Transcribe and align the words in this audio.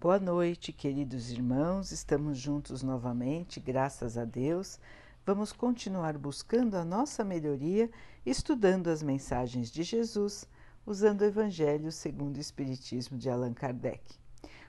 Boa 0.00 0.20
noite, 0.20 0.72
queridos 0.72 1.32
irmãos. 1.32 1.90
Estamos 1.90 2.38
juntos 2.38 2.84
novamente, 2.84 3.58
graças 3.58 4.16
a 4.16 4.24
Deus. 4.24 4.78
Vamos 5.26 5.52
continuar 5.52 6.16
buscando 6.16 6.76
a 6.76 6.84
nossa 6.84 7.24
melhoria, 7.24 7.90
estudando 8.24 8.90
as 8.90 9.02
mensagens 9.02 9.72
de 9.72 9.82
Jesus, 9.82 10.46
usando 10.86 11.22
o 11.22 11.24
Evangelho 11.24 11.90
segundo 11.90 12.36
o 12.36 12.40
Espiritismo 12.40 13.18
de 13.18 13.28
Allan 13.28 13.52
Kardec. 13.52 14.00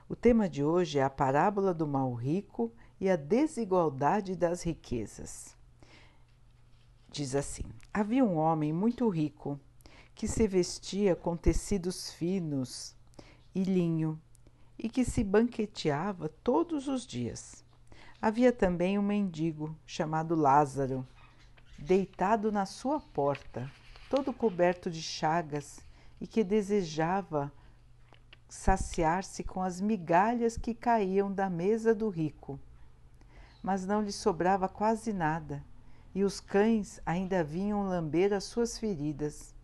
O 0.08 0.16
tema 0.16 0.48
de 0.48 0.64
hoje 0.64 0.98
é 0.98 1.04
a 1.04 1.08
parábola 1.08 1.72
do 1.72 1.86
mal 1.86 2.12
rico 2.12 2.72
e 3.00 3.08
a 3.08 3.14
desigualdade 3.14 4.34
das 4.34 4.64
riquezas. 4.64 5.56
Diz 7.08 7.36
assim: 7.36 7.66
Havia 7.94 8.24
um 8.24 8.36
homem 8.36 8.72
muito 8.72 9.08
rico 9.08 9.60
que 10.12 10.26
se 10.26 10.48
vestia 10.48 11.14
com 11.14 11.36
tecidos 11.36 12.10
finos 12.10 12.96
e 13.54 13.62
linho 13.62 14.20
e 14.82 14.88
que 14.88 15.04
se 15.04 15.22
banqueteava 15.22 16.30
todos 16.42 16.88
os 16.88 17.06
dias. 17.06 17.62
Havia 18.20 18.50
também 18.50 18.98
um 18.98 19.02
mendigo 19.02 19.76
chamado 19.84 20.34
Lázaro, 20.34 21.06
deitado 21.78 22.50
na 22.50 22.64
sua 22.64 22.98
porta, 22.98 23.70
todo 24.08 24.32
coberto 24.32 24.90
de 24.90 25.02
chagas 25.02 25.80
e 26.18 26.26
que 26.26 26.42
desejava 26.42 27.52
saciar-se 28.48 29.44
com 29.44 29.62
as 29.62 29.82
migalhas 29.82 30.56
que 30.56 30.74
caíam 30.74 31.30
da 31.30 31.50
mesa 31.50 31.94
do 31.94 32.08
rico. 32.08 32.58
Mas 33.62 33.84
não 33.84 34.00
lhe 34.00 34.12
sobrava 34.12 34.66
quase 34.66 35.12
nada, 35.12 35.62
e 36.14 36.24
os 36.24 36.40
cães 36.40 37.00
ainda 37.04 37.44
vinham 37.44 37.86
lamber 37.86 38.32
as 38.32 38.44
suas 38.44 38.78
feridas. 38.78 39.54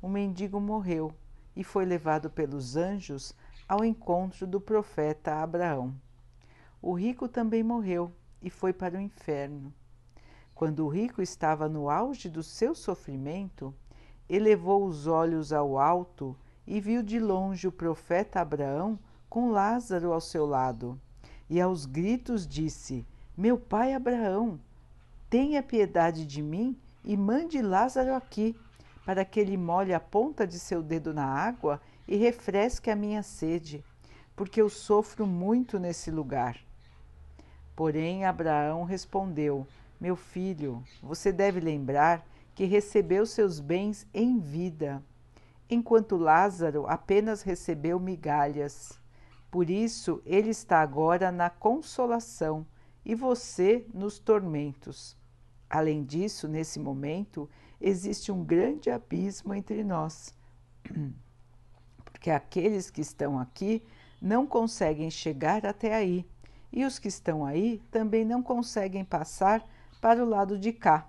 O 0.00 0.08
mendigo 0.08 0.60
morreu 0.60 1.12
e 1.56 1.64
foi 1.64 1.84
levado 1.84 2.30
pelos 2.30 2.76
anjos 2.76 3.34
ao 3.68 3.84
encontro 3.84 4.46
do 4.46 4.60
profeta 4.60 5.42
Abraão. 5.42 5.94
O 6.80 6.94
rico 6.94 7.28
também 7.28 7.62
morreu 7.62 8.10
e 8.40 8.48
foi 8.48 8.72
para 8.72 8.96
o 8.96 9.00
inferno. 9.00 9.72
Quando 10.54 10.86
o 10.86 10.88
rico 10.88 11.20
estava 11.20 11.68
no 11.68 11.90
auge 11.90 12.28
do 12.28 12.42
seu 12.42 12.74
sofrimento, 12.74 13.74
elevou 14.28 14.84
os 14.84 15.06
olhos 15.06 15.52
ao 15.52 15.78
alto 15.78 16.36
e 16.66 16.80
viu 16.80 17.02
de 17.02 17.20
longe 17.20 17.68
o 17.68 17.72
profeta 17.72 18.40
Abraão 18.40 18.98
com 19.28 19.50
Lázaro 19.50 20.12
ao 20.12 20.20
seu 20.20 20.46
lado. 20.46 20.98
E 21.48 21.60
aos 21.60 21.84
gritos 21.84 22.46
disse: 22.46 23.06
Meu 23.36 23.58
pai 23.58 23.94
Abraão, 23.94 24.58
tenha 25.28 25.62
piedade 25.62 26.26
de 26.26 26.42
mim 26.42 26.78
e 27.04 27.16
mande 27.16 27.60
Lázaro 27.60 28.14
aqui, 28.14 28.56
para 29.04 29.24
que 29.24 29.40
ele 29.40 29.56
molhe 29.56 29.94
a 29.94 30.00
ponta 30.00 30.46
de 30.46 30.58
seu 30.58 30.82
dedo 30.82 31.14
na 31.14 31.24
água 31.24 31.80
e 32.08 32.16
refresque 32.16 32.90
a 32.90 32.96
minha 32.96 33.22
sede, 33.22 33.84
porque 34.34 34.62
eu 34.62 34.70
sofro 34.70 35.26
muito 35.26 35.78
nesse 35.78 36.10
lugar. 36.10 36.58
Porém, 37.76 38.24
Abraão 38.24 38.82
respondeu: 38.84 39.66
Meu 40.00 40.16
filho, 40.16 40.82
você 41.02 41.30
deve 41.30 41.60
lembrar 41.60 42.26
que 42.54 42.64
recebeu 42.64 43.26
seus 43.26 43.60
bens 43.60 44.06
em 44.14 44.38
vida, 44.38 45.02
enquanto 45.68 46.16
Lázaro 46.16 46.86
apenas 46.86 47.42
recebeu 47.42 48.00
migalhas. 48.00 48.98
Por 49.50 49.68
isso, 49.68 50.22
ele 50.24 50.50
está 50.50 50.80
agora 50.80 51.30
na 51.30 51.50
consolação 51.50 52.66
e 53.04 53.14
você 53.14 53.86
nos 53.94 54.18
tormentos. 54.18 55.16
Além 55.70 56.04
disso, 56.04 56.48
nesse 56.48 56.78
momento, 56.78 57.48
existe 57.80 58.32
um 58.32 58.42
grande 58.42 58.90
abismo 58.90 59.54
entre 59.54 59.84
nós. 59.84 60.34
porque 62.18 62.32
aqueles 62.32 62.90
que 62.90 63.00
estão 63.00 63.38
aqui 63.38 63.80
não 64.20 64.44
conseguem 64.44 65.08
chegar 65.08 65.64
até 65.64 65.94
aí, 65.94 66.26
e 66.72 66.84
os 66.84 66.98
que 66.98 67.06
estão 67.06 67.46
aí 67.46 67.80
também 67.92 68.24
não 68.24 68.42
conseguem 68.42 69.04
passar 69.04 69.64
para 70.00 70.22
o 70.22 70.28
lado 70.28 70.58
de 70.58 70.72
cá. 70.72 71.08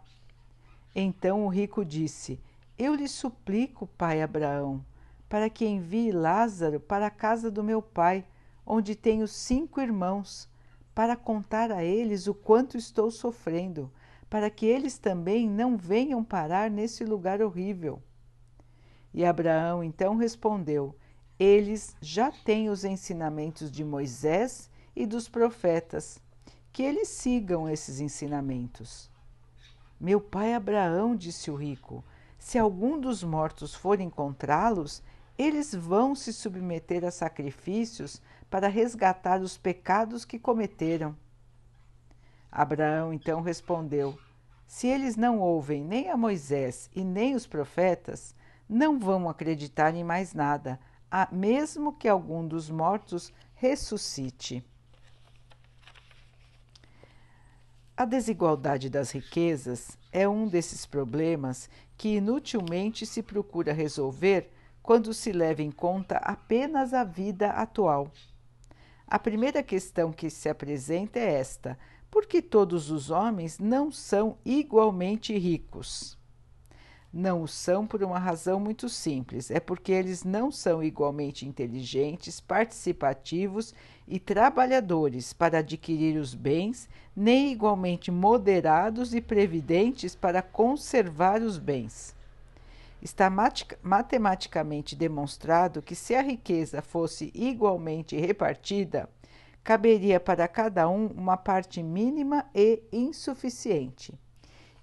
Então 0.95 1.45
o 1.45 1.49
rico 1.49 1.83
disse: 1.83 2.39
Eu 2.77 2.93
lhe 2.93 3.08
suplico, 3.08 3.87
pai 3.98 4.21
Abraão, 4.21 4.86
para 5.27 5.49
que 5.49 5.65
envie 5.65 6.11
Lázaro 6.11 6.80
para 6.80 7.08
a 7.08 7.11
casa 7.11 7.49
do 7.49 7.64
meu 7.64 7.81
pai, 7.81 8.23
onde 8.64 8.95
tenho 8.95 9.27
cinco 9.27 9.81
irmãos, 9.81 10.48
para 10.93 11.15
contar 11.15 11.71
a 11.71 11.83
eles 11.83 12.27
o 12.27 12.36
quanto 12.36 12.77
estou 12.77 13.09
sofrendo, 13.09 13.92
para 14.30 14.48
que 14.52 14.67
eles 14.67 14.99
também 14.99 15.49
não 15.49 15.75
venham 15.75 16.23
parar 16.23 16.69
nesse 16.69 17.03
lugar 17.03 17.42
horrível. 17.42 17.99
E 19.14 19.25
Abraão 19.25 19.83
então 19.83 20.15
respondeu: 20.15 20.95
Eles 21.39 21.95
já 22.02 22.31
têm 22.31 22.70
os 22.70 22.83
ensinamentos 22.83 23.71
de 23.71 23.83
Moisés 23.83 24.70
e 24.95 25.05
dos 25.05 25.27
profetas, 25.27 26.21
que 26.71 26.83
eles 26.83 27.08
sigam 27.09 27.67
esses 27.69 27.99
ensinamentos. 27.99 29.09
Meu 29.99 30.21
pai 30.21 30.53
Abraão, 30.53 31.15
disse 31.15 31.52
o 31.52 31.55
rico, 31.55 32.03
se 32.37 32.58
algum 32.58 32.99
dos 32.99 33.21
mortos 33.21 33.75
for 33.75 33.99
encontrá-los, 33.99 35.03
eles 35.37 35.73
vão 35.73 36.15
se 36.15 36.31
submeter 36.31 37.03
a 37.03 37.11
sacrifícios 37.11 38.21
para 38.49 38.67
resgatar 38.67 39.42
os 39.42 39.58
pecados 39.58 40.25
que 40.25 40.39
cometeram. 40.39 41.15
Abraão 42.52 43.14
então 43.14 43.42
respondeu: 43.42 44.17
Se 44.65 44.87
eles 44.87 45.15
não 45.15 45.39
ouvem 45.39 45.83
nem 45.83 46.09
a 46.09 46.17
Moisés 46.17 46.89
e 46.95 47.03
nem 47.03 47.36
os 47.36 47.45
profetas, 47.45 48.33
não 48.69 48.99
vão 48.99 49.27
acreditar 49.27 49.95
em 49.95 50.03
mais 50.03 50.33
nada, 50.35 50.80
mesmo 51.31 51.91
que 51.91 52.07
algum 52.07 52.47
dos 52.47 52.69
mortos 52.69 53.33
ressuscite. 53.55 54.63
A 57.97 58.05
desigualdade 58.05 58.89
das 58.89 59.11
riquezas 59.11 59.97
é 60.11 60.30
um 60.30 60.47
desses 60.47 60.85
problemas 60.85 61.69
que 61.97 62.15
inutilmente 62.15 63.05
se 63.05 63.23
procura 63.23 63.73
resolver 63.73 64.49
quando 64.81 65.13
se 65.13 65.31
leva 65.31 65.61
em 65.61 65.71
conta 65.71 66.17
apenas 66.17 66.93
a 66.93 67.03
vida 67.03 67.49
atual. 67.49 68.09
A 69.05 69.17
primeira 69.17 69.63
questão 69.63 70.13
que 70.13 70.30
se 70.30 70.47
apresenta 70.47 71.19
é 71.19 71.39
esta: 71.39 71.77
por 72.11 72.25
que 72.25 72.41
todos 72.41 72.91
os 72.91 73.09
homens 73.09 73.59
não 73.59 73.91
são 73.91 74.37
igualmente 74.45 75.37
ricos? 75.37 76.18
Não 77.11 77.42
o 77.42 77.47
são 77.47 77.87
por 77.87 78.03
uma 78.03 78.20
razão 78.20 78.59
muito 78.59 78.87
simples: 78.87 79.49
é 79.49 79.59
porque 79.59 79.92
eles 79.92 80.23
não 80.23 80.52
são 80.52 80.83
igualmente 80.83 81.47
inteligentes, 81.47 82.39
participativos 82.39 83.73
e 84.08 84.20
trabalhadores 84.20 85.33
para 85.33 85.58
adquirir 85.59 86.17
os 86.17 86.36
bens, 86.36 86.87
nem 87.15 87.52
igualmente 87.52 88.11
moderados 88.11 89.15
e 89.15 89.21
previdentes 89.21 90.14
para 90.14 90.43
conservar 90.43 91.42
os 91.42 91.58
bens. 91.58 92.15
Está 93.02 93.31
matematicamente 93.81 94.95
demonstrado 94.95 95.81
que, 95.81 95.95
se 95.95 96.14
a 96.14 96.21
riqueza 96.21 96.81
fosse 96.81 97.31
igualmente 97.33 98.15
repartida, 98.17 99.09
caberia 99.64 100.19
para 100.19 100.48
cada 100.48 100.87
um 100.87 101.08
uma 101.08 101.37
parte 101.37 101.81
mínima 101.81 102.45
e 102.53 102.83
insuficiente. 102.92 104.14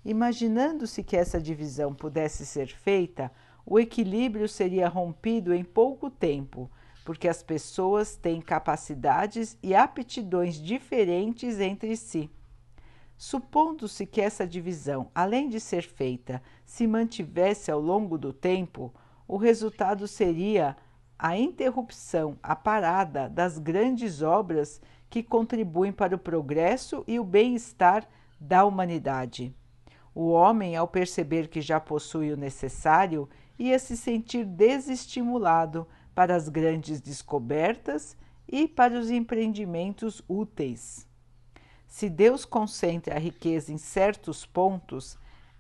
Imaginando-se 0.07 1.03
que 1.03 1.17
essa 1.17 1.41
divisão 1.41 1.93
pudesse 1.93 2.47
ser 2.47 2.69
feita, 2.69 3.29
o 3.67 3.77
equilíbrio 3.77 4.49
seria 4.49 4.89
rompido 4.89 5.53
em 5.53 5.65
pouco 5.65 6.09
tempo, 6.09 6.71
porque 7.05 7.27
as 7.27 7.43
pessoas 7.43 8.15
têm 8.15 8.41
capacidades 8.41 9.59
e 9.61 9.75
aptidões 9.75 10.63
diferentes 10.63 11.59
entre 11.59 11.97
si. 11.97 12.31
Supondo-se 13.19 14.07
que 14.07 14.21
essa 14.21 14.47
divisão, 14.47 15.11
além 15.13 15.49
de 15.49 15.59
ser 15.59 15.83
feita, 15.83 16.41
se 16.65 16.87
mantivesse 16.87 17.73
ao 17.73 17.81
longo 17.81 18.17
do 18.17 18.33
tempo, 18.33 18.95
o 19.27 19.37
resultado 19.37 20.07
seria 20.07 20.77
a 21.19 21.37
interrupção, 21.37 22.39
a 22.41 22.55
parada 22.55 23.29
das 23.29 23.59
grandes 23.59 24.23
obras 24.23 24.81
que 25.11 25.21
contribuem 25.21 25.91
para 25.91 26.15
o 26.15 26.19
progresso 26.19 27.03
e 27.09 27.19
o 27.19 27.25
bem-estar 27.25 28.07
da 28.41 28.65
humanidade. 28.65 29.53
O 30.19 30.31
homem, 30.31 30.75
ao 30.75 30.89
perceber 30.89 31.47
que 31.47 31.61
já 31.61 31.79
possui 31.79 32.33
o 32.33 32.39
necessário, 32.39 33.29
ia 33.59 33.79
se 33.79 33.95
sentir 33.99 34.47
desestimulado 34.47 35.87
para 36.15 36.35
as 36.35 36.49
grandes 36.49 37.03
descobertas 37.03 38.17
e 38.49 38.67
para 38.67 38.99
os 38.99 39.11
empreendimentos 39.11 40.23
úteis. 40.27 41.07
Se 41.87 42.09
Deus 42.09 42.47
concentra 42.47 43.15
a 43.15 43.19
riqueza 43.19 43.71
em 43.71 43.77
certos 43.77 44.47
pontos, 44.47 45.19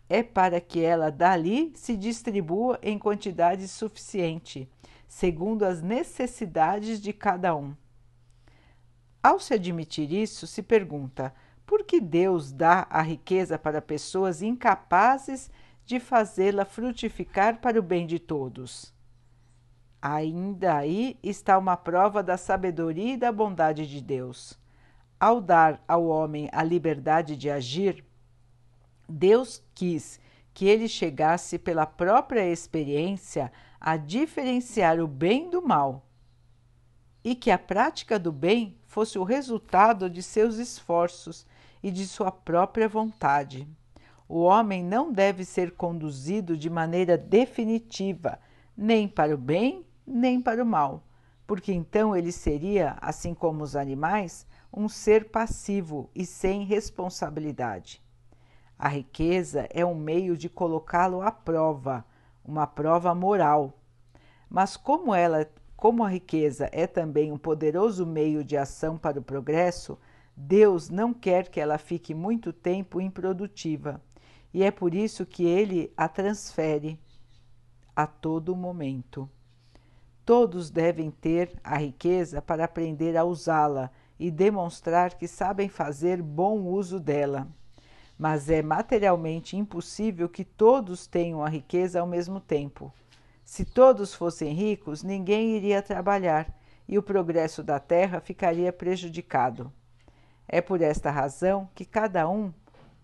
é 0.09 0.23
para 0.23 0.59
que 0.59 0.81
ela 0.81 1.11
dali 1.11 1.75
se 1.77 1.95
distribua 1.95 2.79
em 2.83 2.99
quantidade 2.99 3.69
suficiente, 3.69 4.67
segundo 5.07 5.65
as 5.67 5.83
necessidades 5.83 6.99
de 6.99 7.13
cada 7.13 7.55
um. 7.55 7.77
Ao 9.23 9.39
se 9.39 9.53
admitir 9.53 10.11
isso, 10.11 10.47
se 10.47 10.63
pergunta: 10.63 11.35
por 11.67 11.85
que 11.85 12.01
Deus 12.01 12.53
dá 12.53 12.87
a 12.89 13.03
riqueza 13.03 13.59
para 13.59 13.83
pessoas 13.83 14.41
incapazes 14.41 15.51
de 15.85 15.99
fazê-la 15.99 16.65
frutificar 16.65 17.61
para 17.61 17.79
o 17.79 17.83
bem 17.83 18.07
de 18.07 18.21
todos? 18.21 18.95
Ainda 20.01 20.77
aí 20.77 21.19
está 21.23 21.59
uma 21.59 21.77
prova 21.77 22.23
da 22.23 22.37
sabedoria 22.37 23.15
e 23.15 23.17
da 23.17 23.33
bondade 23.33 23.87
de 23.89 24.01
Deus. 24.01 24.57
Ao 25.19 25.41
dar 25.41 25.83
ao 25.89 26.07
homem 26.07 26.49
a 26.53 26.63
liberdade 26.63 27.37
de 27.37 27.51
agir, 27.51 28.05
Deus 29.09 29.63
quis 29.75 30.21
que 30.55 30.67
ele 30.67 30.89
chegasse 30.89 31.59
pela 31.59 31.85
própria 31.85 32.49
experiência 32.49 33.51
a 33.81 33.97
diferenciar 33.97 35.01
o 35.01 35.09
bem 35.09 35.51
do 35.51 35.61
mal 35.61 36.07
e 37.25 37.35
que 37.35 37.51
a 37.51 37.59
prática 37.59 38.19
do 38.19 38.31
bem 38.31 38.79
fosse 38.87 39.19
o 39.19 39.25
resultado 39.25 40.09
de 40.09 40.23
seus 40.23 40.57
esforços 40.57 41.47
e 41.87 41.91
de 41.93 42.05
sua 42.05 42.33
própria 42.33 42.89
vontade. 42.89 43.65
O 44.29 44.41
homem 44.41 44.83
não 44.83 45.13
deve 45.13 45.45
ser 45.45 45.77
conduzido 45.77 46.57
de 46.57 46.69
maneira 46.69 47.17
definitiva, 47.17 48.41
nem 48.77 49.07
para 49.07 49.33
o 49.33 49.39
bem, 49.39 49.87
nem 50.05 50.43
para 50.43 50.65
o 50.65 50.67
mal, 50.67 51.05
porque 51.47 51.73
então 51.73 52.17
ele 52.17 52.33
seria, 52.33 52.97
assim 53.01 53.33
como 53.33 53.63
os 53.63 53.77
animais, 53.77 54.45
um 54.75 54.89
ser 54.89 55.27
passivo 55.31 56.11
e 56.13 56.27
sem 56.27 56.65
responsabilidade. 56.65 58.03
A 58.77 58.89
riqueza 58.89 59.69
é 59.71 59.87
um 59.87 59.95
meio 59.95 60.37
de 60.37 60.49
colocá-lo 60.49 61.23
à 61.23 61.31
prova, 61.31 62.05
uma 62.45 62.67
prova 62.67 63.15
moral. 63.15 63.73
Mas 64.51 64.77
como 64.77 65.15
ela, 65.15 65.49
como 65.77 66.03
a 66.03 66.09
riqueza 66.09 66.69
é 66.73 66.85
também 66.85 67.31
um 67.31 67.39
poderoso 67.39 68.05
meio 68.05 68.43
de 68.43 68.57
ação 68.57 68.99
para 68.99 69.21
o 69.21 69.23
progresso, 69.23 69.97
Deus 70.37 70.91
não 70.91 71.15
quer 71.15 71.49
que 71.49 71.59
ela 71.59 71.79
fique 71.79 72.15
muito 72.15 72.53
tempo 72.53 73.01
improdutiva, 73.01 74.03
e 74.53 74.63
é 74.63 74.71
por 74.71 74.95
isso 74.95 75.25
que 75.25 75.47
ele 75.47 75.91
a 75.97 76.09
transfere 76.09 77.01
a 77.95 78.07
todo 78.07 78.55
momento. 78.55 79.29
Todos 80.27 80.71
devem 80.71 81.11
ter 81.11 81.59
a 81.65 81.79
riqueza 81.79 82.43
para 82.43 82.65
aprender 82.65 83.17
a 83.17 83.25
usá-la 83.25 83.91
e 84.19 84.31
demonstrar 84.31 85.15
que 85.15 85.27
sabem 85.27 85.69
fazer 85.69 86.21
bom 86.21 86.65
uso 86.65 87.01
dela. 87.01 87.49
Mas 88.19 88.51
é 88.51 88.61
materialmente 88.61 89.57
impossível 89.57 90.29
que 90.29 90.45
todos 90.45 91.07
tenham 91.07 91.43
a 91.43 91.49
riqueza 91.49 92.01
ao 92.01 92.07
mesmo 92.07 92.41
tempo. 92.41 92.93
Se 93.45 93.65
todos 93.65 94.13
fossem 94.13 94.53
ricos, 94.53 95.03
ninguém 95.03 95.57
iria 95.57 95.81
trabalhar 95.81 96.53
e 96.89 96.99
o 96.99 97.03
progresso 97.03 97.63
da 97.63 97.79
terra 97.79 98.21
ficaria 98.21 98.73
prejudicado. 98.73 99.73
É 100.49 100.61
por 100.61 100.81
esta 100.81 101.11
razão 101.11 101.69
que 101.75 101.85
cada 101.85 102.29
um 102.29 102.53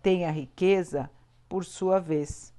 tem 0.02 0.24
a 0.24 0.30
riqueza 0.30 1.10
por 1.48 1.64
sua 1.64 1.98
vez. 1.98 2.52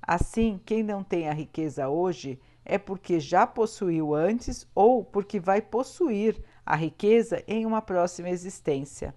Assim, 0.00 0.60
quem 0.64 0.82
não 0.82 1.02
tem 1.02 1.28
a 1.28 1.32
riqueza 1.32 1.88
hoje 1.88 2.40
é 2.64 2.76
porque 2.76 3.18
já 3.18 3.46
possuiu 3.46 4.14
antes 4.14 4.66
ou 4.74 5.04
porque 5.04 5.40
vai 5.40 5.62
possuir 5.62 6.42
a 6.64 6.76
riqueza 6.76 7.42
em 7.46 7.64
uma 7.64 7.80
próxima 7.80 8.28
existência. 8.28 9.14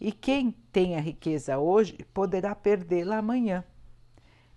E 0.00 0.12
quem 0.12 0.50
tem 0.72 0.96
a 0.96 1.00
riqueza 1.00 1.58
hoje 1.58 1.98
poderá 2.12 2.54
perdê-la 2.54 3.18
amanhã. 3.18 3.64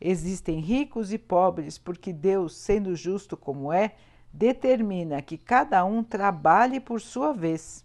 Existem 0.01 0.59
ricos 0.59 1.13
e 1.13 1.17
pobres 1.17 1.77
porque 1.77 2.11
Deus, 2.11 2.57
sendo 2.57 2.95
justo 2.95 3.37
como 3.37 3.71
é, 3.71 3.95
determina 4.33 5.21
que 5.21 5.37
cada 5.37 5.85
um 5.85 6.03
trabalhe 6.03 6.79
por 6.79 6.99
sua 6.99 7.31
vez. 7.31 7.84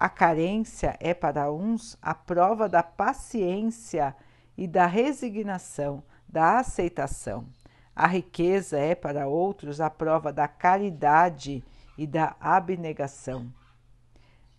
A 0.00 0.08
carência 0.08 0.96
é 1.00 1.12
para 1.12 1.50
uns 1.50 1.98
a 2.00 2.14
prova 2.14 2.68
da 2.68 2.84
paciência 2.84 4.14
e 4.56 4.68
da 4.68 4.86
resignação, 4.86 6.04
da 6.28 6.60
aceitação. 6.60 7.48
A 7.96 8.06
riqueza 8.06 8.78
é 8.78 8.94
para 8.94 9.26
outros 9.26 9.80
a 9.80 9.90
prova 9.90 10.32
da 10.32 10.46
caridade 10.46 11.64
e 11.96 12.06
da 12.06 12.36
abnegação. 12.38 13.52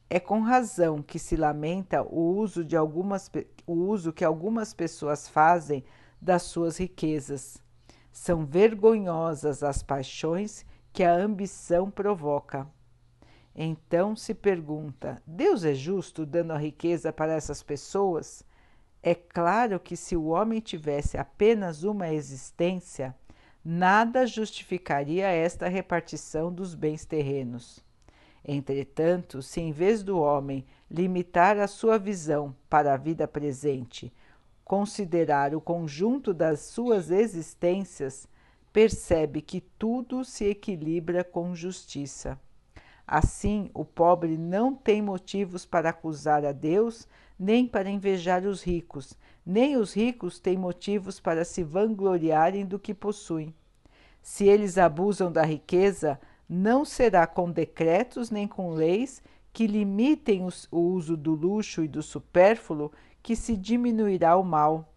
É 0.09 0.19
com 0.19 0.41
razão 0.41 1.01
que 1.01 1.18
se 1.18 1.38
lamenta 1.38 2.03
o 2.03 2.36
uso, 2.36 2.65
de 2.65 2.75
algumas, 2.75 3.31
o 3.65 3.74
uso 3.74 4.12
que 4.12 4.25
algumas 4.25 4.74
pessoas 4.74 5.30
fazem 5.30 5.86
das 6.21 6.44
suas 6.44 6.77
riquezas. 6.77 7.63
São 8.12 8.45
vergonhosas 8.45 9.63
as 9.63 9.81
paixões 9.81 10.65
que 10.91 11.01
a 11.01 11.13
ambição 11.13 11.89
provoca. 11.89 12.68
Então 13.62 14.16
se 14.16 14.34
pergunta: 14.34 15.22
Deus 15.28 15.66
é 15.66 15.74
justo 15.74 16.26
dando 16.26 16.52
a 16.52 16.58
riqueza 16.58 17.12
para 17.12 17.34
essas 17.34 17.62
pessoas? 17.62 18.42
É 19.04 19.14
claro 19.14 19.82
que 19.82 19.98
se 19.98 20.16
o 20.16 20.28
homem 20.28 20.62
tivesse 20.62 21.18
apenas 21.18 21.84
uma 21.84 22.08
existência, 22.08 23.14
nada 23.64 24.26
justificaria 24.26 25.28
esta 25.28 25.68
repartição 25.68 26.54
dos 26.54 26.74
bens 26.74 27.04
terrenos. 27.04 27.84
Entretanto, 28.48 29.42
se 29.42 29.60
em 29.60 29.74
vez 29.74 30.04
do 30.04 30.18
homem 30.18 30.66
limitar 30.90 31.60
a 31.60 31.68
sua 31.68 32.00
visão 32.00 32.56
para 32.70 32.94
a 32.94 32.98
vida 32.98 33.28
presente, 33.28 34.10
considerar 34.64 35.54
o 35.54 35.60
conjunto 35.60 36.34
das 36.34 36.62
suas 36.62 37.12
existências, 37.12 38.26
percebe 38.72 39.42
que 39.42 39.60
tudo 39.60 40.24
se 40.24 40.46
equilibra 40.46 41.26
com 41.26 41.54
justiça. 41.54 42.40
Assim, 43.12 43.72
o 43.74 43.84
pobre 43.84 44.38
não 44.38 44.76
tem 44.76 45.02
motivos 45.02 45.66
para 45.66 45.90
acusar 45.90 46.46
a 46.46 46.52
Deus, 46.52 47.08
nem 47.40 47.68
para 47.68 47.90
invejar 47.90 48.46
os 48.46 48.62
ricos, 48.62 49.18
nem 49.44 49.78
os 49.78 49.94
ricos 49.96 50.40
têm 50.40 50.56
motivos 50.56 51.20
para 51.20 51.44
se 51.44 51.64
vangloriarem 51.64 52.68
do 52.68 52.78
que 52.78 52.94
possuem. 52.94 53.52
Se 54.22 54.46
eles 54.46 54.78
abusam 54.78 55.32
da 55.32 55.42
riqueza, 55.42 56.20
não 56.48 56.86
será 56.86 57.26
com 57.26 57.50
decretos 57.50 58.30
nem 58.30 58.48
com 58.48 58.70
leis 58.70 59.24
que 59.52 59.66
limitem 59.66 60.48
o 60.70 60.78
uso 60.80 61.18
do 61.18 61.34
luxo 61.34 61.84
e 61.84 61.88
do 61.88 62.04
supérfluo 62.04 62.92
que 63.24 63.36
se 63.36 63.58
diminuirá 63.58 64.38
o 64.38 64.44
mal. 64.44 64.94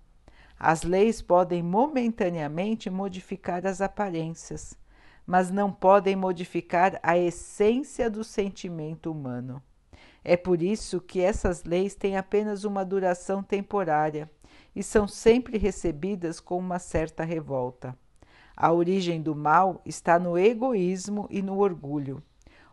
As 0.61 0.83
leis 0.83 1.23
podem 1.23 1.63
momentaneamente 1.63 2.91
modificar 2.91 3.67
as 3.67 3.81
aparências, 3.81 4.77
mas 5.27 5.51
não 5.51 5.73
podem 5.73 6.17
modificar 6.17 6.99
a 7.03 7.17
essência 7.17 8.11
do 8.11 8.25
sentimento 8.25 9.11
humano. 9.11 9.63
É 10.25 10.37
por 10.37 10.63
isso 10.63 11.01
que 11.01 11.21
essas 11.21 11.65
leis 11.65 11.95
têm 11.95 12.17
apenas 12.17 12.65
uma 12.65 12.85
duração 12.85 13.43
temporária 13.43 14.31
e 14.75 14.83
são 14.83 15.09
sempre 15.09 15.59
recebidas 15.59 16.41
com 16.41 16.59
uma 16.59 16.79
certa 16.79 17.25
revolta. 17.25 17.97
A 18.57 18.73
origem 18.73 19.21
do 19.21 19.35
mal 19.35 19.83
está 19.85 20.19
no 20.19 20.39
egoísmo 20.39 21.27
e 21.31 21.43
no 21.43 21.59
orgulho. 21.59 22.23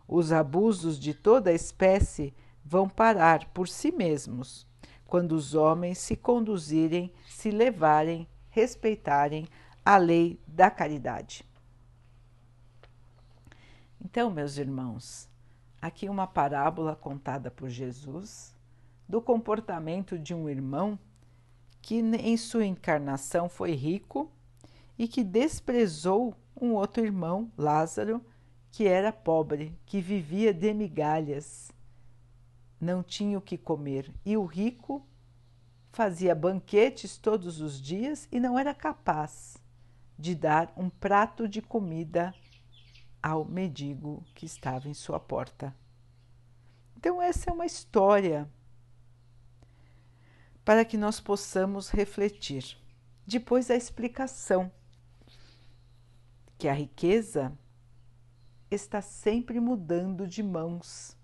Os 0.07 0.31
abusos 0.31 0.99
de 0.99 1.13
toda 1.13 1.51
espécie 1.51 2.33
vão 2.63 2.87
parar 2.87 3.47
por 3.53 3.67
si 3.67 3.91
mesmos 3.91 4.67
quando 5.09 5.31
os 5.31 5.55
homens 5.55 5.97
se 5.97 6.15
conduzirem, 6.15 7.11
se 7.27 7.49
levarem, 7.49 8.27
respeitarem 8.49 9.47
a 9.83 9.97
lei 9.97 10.39
da 10.47 10.69
caridade. 10.69 11.43
Então, 14.03 14.31
meus 14.31 14.57
irmãos, 14.57 15.29
aqui 15.81 16.07
uma 16.07 16.25
parábola 16.25 16.95
contada 16.95 17.51
por 17.51 17.69
Jesus 17.69 18.55
do 19.07 19.21
comportamento 19.21 20.17
de 20.17 20.33
um 20.33 20.49
irmão 20.49 20.97
que 21.81 21.95
em 21.95 22.37
sua 22.37 22.65
encarnação 22.65 23.49
foi 23.49 23.73
rico 23.73 24.31
e 24.97 25.07
que 25.07 25.23
desprezou 25.23 26.35
um 26.59 26.73
outro 26.73 27.03
irmão, 27.03 27.51
Lázaro, 27.57 28.23
que 28.71 28.87
era 28.87 29.11
pobre, 29.11 29.77
que 29.85 29.99
vivia 29.99 30.53
de 30.53 30.73
migalhas, 30.73 31.71
não 32.79 33.01
tinha 33.01 33.37
o 33.37 33.41
que 33.41 33.57
comer, 33.57 34.13
e 34.25 34.37
o 34.37 34.45
rico 34.45 35.05
fazia 35.91 36.35
banquetes 36.35 37.17
todos 37.17 37.59
os 37.59 37.81
dias 37.81 38.27
e 38.31 38.39
não 38.39 38.57
era 38.57 38.73
capaz 38.73 39.57
de 40.17 40.35
dar 40.35 40.71
um 40.77 40.89
prato 40.89 41.47
de 41.47 41.61
comida 41.61 42.33
ao 43.21 43.45
mendigo 43.45 44.23
que 44.33 44.45
estava 44.45 44.87
em 44.87 44.93
sua 44.93 45.19
porta. 45.19 45.75
Então, 46.97 47.21
essa 47.21 47.49
é 47.49 47.53
uma 47.53 47.65
história 47.65 48.49
para 50.65 50.83
que 50.85 50.97
nós 50.97 51.19
possamos 51.19 51.89
refletir. 51.89 52.77
Depois, 53.25 53.71
a 53.71 53.75
explicação 53.75 54.71
que 56.57 56.67
a 56.67 56.73
riqueza 56.73 57.57
está 58.69 59.01
sempre 59.01 59.59
mudando 59.59 60.27
de 60.27 60.43
mãos. 60.43 61.17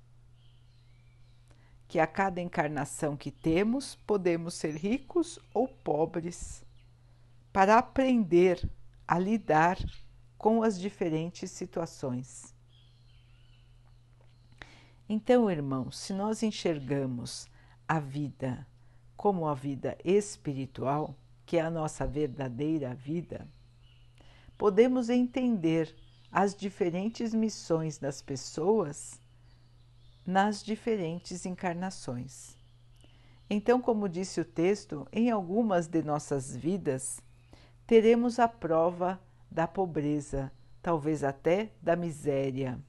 Que 1.87 1.99
a 1.99 2.07
cada 2.07 2.41
encarnação 2.41 3.15
que 3.15 3.29
temos, 3.29 3.95
podemos 3.95 4.53
ser 4.55 4.75
ricos 4.75 5.39
ou 5.53 5.67
pobres, 5.67 6.63
para 7.53 7.77
aprender 7.77 8.67
a 9.07 9.19
lidar 9.19 9.77
com 10.45 10.61
as 10.61 10.79
diferentes 10.79 11.49
situações. 11.49 12.53
Então, 15.09 15.49
irmãos, 15.49 15.97
se 15.97 16.13
nós 16.13 16.43
enxergamos 16.43 17.47
a 17.87 17.99
vida 17.99 18.67
como 19.17 19.47
a 19.47 19.55
vida 19.55 19.97
espiritual, 20.05 21.17
que 21.47 21.57
é 21.57 21.61
a 21.61 21.71
nossa 21.71 22.05
verdadeira 22.05 22.93
vida, 22.93 23.49
podemos 24.55 25.09
entender 25.09 25.95
as 26.31 26.53
diferentes 26.53 27.33
missões 27.33 27.97
das 27.97 28.21
pessoas 28.21 29.19
nas 30.23 30.63
diferentes 30.63 31.43
encarnações. 31.47 32.55
Então, 33.49 33.81
como 33.81 34.07
disse 34.07 34.39
o 34.41 34.45
texto, 34.45 35.07
em 35.11 35.31
algumas 35.31 35.87
de 35.87 36.03
nossas 36.03 36.55
vidas 36.55 37.19
teremos 37.87 38.37
a 38.37 38.47
prova 38.47 39.19
da 39.49 39.67
pobreza, 39.67 40.51
talvez 40.81 41.23
até 41.23 41.71
da 41.81 41.95
miséria. 41.95 42.79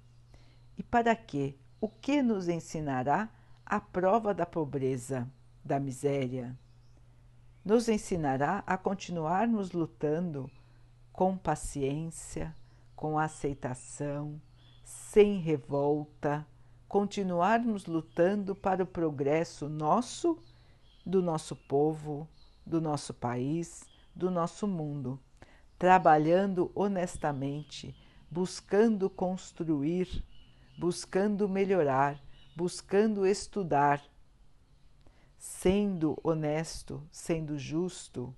E 0.77 0.83
para 0.83 1.15
quê? 1.15 1.57
O 1.81 1.89
que 1.89 2.23
nos 2.23 2.49
ensinará 2.49 3.29
a 3.65 3.81
prova 3.81 4.35
da 4.35 4.47
pobreza, 4.47 5.31
da 5.65 5.79
miséria? 5.81 6.57
Nos 7.65 7.89
ensinará 7.89 8.63
a 8.67 8.77
continuarmos 8.77 9.73
lutando 9.73 10.51
com 11.13 11.37
paciência, 11.37 12.55
com 12.95 13.19
aceitação, 13.19 14.41
sem 14.85 15.39
revolta, 15.39 16.47
continuarmos 16.89 17.87
lutando 17.87 18.55
para 18.55 18.83
o 18.83 18.87
progresso 18.87 19.69
nosso, 19.69 20.39
do 21.05 21.23
nosso 21.23 21.57
povo, 21.57 22.29
do 22.65 22.81
nosso 22.81 23.13
país, 23.13 23.85
do 24.15 24.31
nosso 24.31 24.67
mundo, 24.67 25.21
trabalhando 25.79 26.71
honestamente, 26.75 27.95
buscando 28.31 29.11
construir, 29.11 30.25
buscando 30.79 31.49
melhorar, 31.49 32.21
buscando 32.57 33.27
estudar, 33.27 34.03
sendo 35.37 36.19
honesto, 36.23 37.03
sendo 37.11 37.59
justo, 37.59 38.35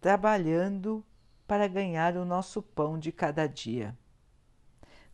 trabalhando 0.00 1.04
para 1.46 1.68
ganhar 1.68 2.16
o 2.16 2.24
nosso 2.24 2.62
pão 2.62 2.98
de 2.98 3.12
cada 3.12 3.46
dia. 3.46 3.96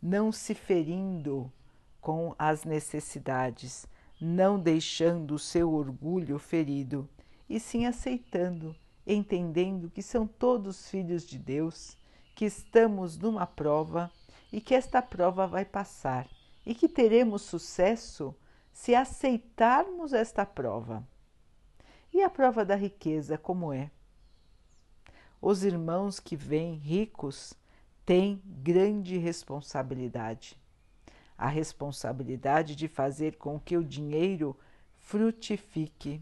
Não 0.01 0.31
se 0.31 0.53
ferindo 0.53 1.51
com 1.99 2.35
as 2.37 2.63
necessidades, 2.63 3.87
não 4.19 4.59
deixando 4.59 5.35
o 5.35 5.39
seu 5.39 5.73
orgulho 5.73 6.39
ferido, 6.39 7.07
e 7.49 7.59
sim 7.59 7.85
aceitando, 7.85 8.75
entendendo 9.07 9.89
que 9.89 10.03
são 10.03 10.27
todos 10.27 10.89
filhos 10.89 11.23
de 11.23 11.39
Deus, 11.39 11.97
que 12.35 12.45
estamos 12.45 13.17
numa 13.17 13.47
prova 13.47 14.11
e 14.51 14.59
que 14.59 14.75
esta 14.75 15.01
prova 15.01 15.47
vai 15.47 15.63
passar 15.63 16.27
e 16.65 16.75
que 16.75 16.89
teremos 16.89 17.43
sucesso 17.43 18.35
se 18.73 18.93
aceitarmos 18.93 20.11
esta 20.13 20.45
prova. 20.45 21.07
E 22.13 22.21
a 22.21 22.29
prova 22.29 22.65
da 22.65 22.75
riqueza, 22.75 23.37
como 23.37 23.71
é? 23.71 23.89
Os 25.41 25.63
irmãos 25.63 26.19
que 26.19 26.35
vêm 26.35 26.75
ricos 26.75 27.53
tem 28.05 28.41
grande 28.45 29.17
responsabilidade. 29.17 30.57
A 31.37 31.47
responsabilidade 31.47 32.75
de 32.75 32.87
fazer 32.87 33.37
com 33.37 33.59
que 33.59 33.77
o 33.77 33.83
dinheiro 33.83 34.57
frutifique, 34.97 36.21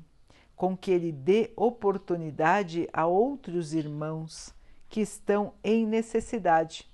com 0.55 0.75
que 0.75 0.91
ele 0.91 1.11
dê 1.11 1.51
oportunidade 1.55 2.87
a 2.93 3.05
outros 3.05 3.73
irmãos 3.73 4.53
que 4.87 5.01
estão 5.01 5.53
em 5.63 5.85
necessidade. 5.85 6.89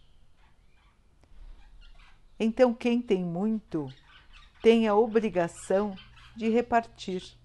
Então, 2.40 2.74
quem 2.74 3.02
tem 3.02 3.24
muito 3.24 3.88
tem 4.62 4.88
a 4.88 4.96
obrigação 4.96 5.96
de 6.36 6.50
repartir. 6.50 7.38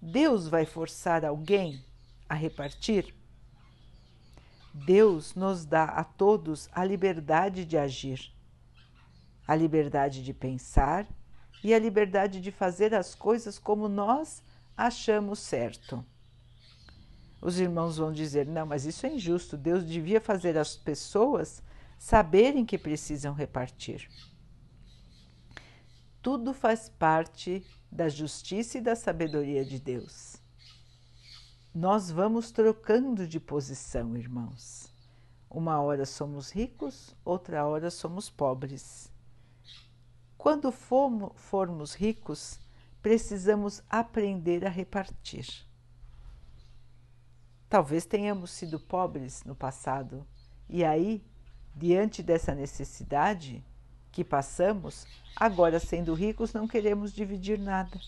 Deus 0.00 0.48
vai 0.48 0.66
forçar 0.66 1.24
alguém 1.24 1.82
a 2.28 2.34
repartir? 2.34 3.14
Deus 4.74 5.34
nos 5.34 5.64
dá 5.64 5.84
a 5.84 6.04
todos 6.04 6.68
a 6.72 6.84
liberdade 6.84 7.64
de 7.64 7.78
agir, 7.78 8.30
a 9.48 9.56
liberdade 9.56 10.22
de 10.22 10.34
pensar 10.34 11.06
e 11.62 11.74
a 11.74 11.78
liberdade 11.78 12.40
de 12.40 12.50
fazer 12.50 12.94
as 12.94 13.14
coisas 13.14 13.58
como 13.58 13.88
nós 13.88 14.42
achamos 14.76 15.38
certo. 15.38 16.04
Os 17.40 17.58
irmãos 17.58 17.96
vão 17.96 18.12
dizer: 18.12 18.46
não, 18.46 18.66
mas 18.66 18.84
isso 18.84 19.06
é 19.06 19.14
injusto. 19.14 19.56
Deus 19.56 19.86
devia 19.86 20.20
fazer 20.20 20.56
as 20.56 20.76
pessoas 20.76 21.62
saberem 21.98 22.64
que 22.64 22.78
precisam 22.78 23.34
repartir. 23.34 24.08
Tudo 26.22 26.52
faz 26.52 26.88
parte 26.88 27.64
da 27.90 28.08
justiça 28.08 28.78
e 28.78 28.80
da 28.80 28.96
sabedoria 28.96 29.64
de 29.64 29.78
Deus 29.78 30.44
nós 31.76 32.10
vamos 32.10 32.50
trocando 32.50 33.28
de 33.28 33.38
posição, 33.38 34.16
irmãos. 34.16 34.90
Uma 35.50 35.78
hora 35.78 36.06
somos 36.06 36.50
ricos, 36.50 37.14
outra 37.22 37.66
hora 37.66 37.90
somos 37.90 38.30
pobres. 38.30 39.12
Quando 40.38 40.70
formos 40.70 41.94
ricos, 41.94 42.60
precisamos 43.02 43.82
aprender 43.88 44.66
a 44.66 44.68
repartir. 44.68 45.46
Talvez 47.68 48.06
tenhamos 48.06 48.50
sido 48.50 48.78
pobres 48.78 49.42
no 49.44 49.54
passado 49.54 50.26
e 50.68 50.84
aí, 50.84 51.24
diante 51.74 52.22
dessa 52.22 52.54
necessidade 52.54 53.64
que 54.10 54.24
passamos, 54.24 55.06
agora 55.34 55.78
sendo 55.78 56.14
ricos, 56.14 56.52
não 56.52 56.66
queremos 56.66 57.12
dividir 57.12 57.58
nada. 57.58 58.00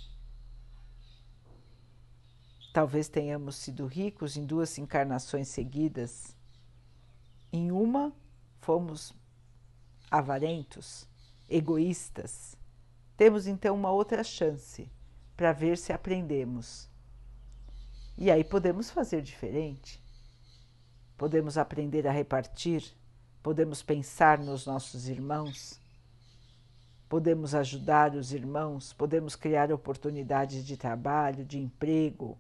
Talvez 2.73 3.09
tenhamos 3.09 3.57
sido 3.57 3.87
ricos 3.87 4.37
em 4.37 4.45
duas 4.45 4.79
encarnações 4.79 5.49
seguidas. 5.49 6.37
Em 7.53 7.71
uma, 7.71 8.13
fomos 8.61 9.13
avarentos, 10.11 11.09
egoístas. 11.49 12.57
Temos 13.17 13.47
então 13.47 13.75
uma 13.75 13.91
outra 13.91 14.23
chance 14.23 14.91
para 15.37 15.53
ver 15.53 15.79
se 15.79 15.93
aprendemos. 15.93 16.89
E 18.17 18.31
aí 18.31 18.45
podemos 18.45 18.91
fazer 18.91 19.23
diferente. 19.23 20.03
Podemos 21.17 21.59
aprender 21.59 22.07
a 22.07 22.13
repartir, 22.13 22.85
podemos 23.43 23.83
pensar 23.83 24.39
nos 24.39 24.67
nossos 24.67 25.09
irmãos, 25.09 25.81
podemos 27.09 27.55
ajudar 27.55 28.15
os 28.15 28.33
irmãos, 28.33 28.93
podemos 28.93 29.35
criar 29.35 29.73
oportunidades 29.73 30.65
de 30.65 30.77
trabalho, 30.77 31.45
de 31.45 31.59
emprego 31.59 32.39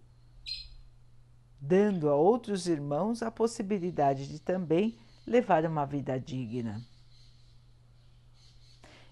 dando 1.60 2.08
a 2.08 2.14
outros 2.14 2.66
irmãos 2.66 3.22
a 3.22 3.30
possibilidade 3.30 4.28
de 4.28 4.38
também 4.38 4.96
levar 5.26 5.64
uma 5.64 5.84
vida 5.84 6.18
digna. 6.18 6.80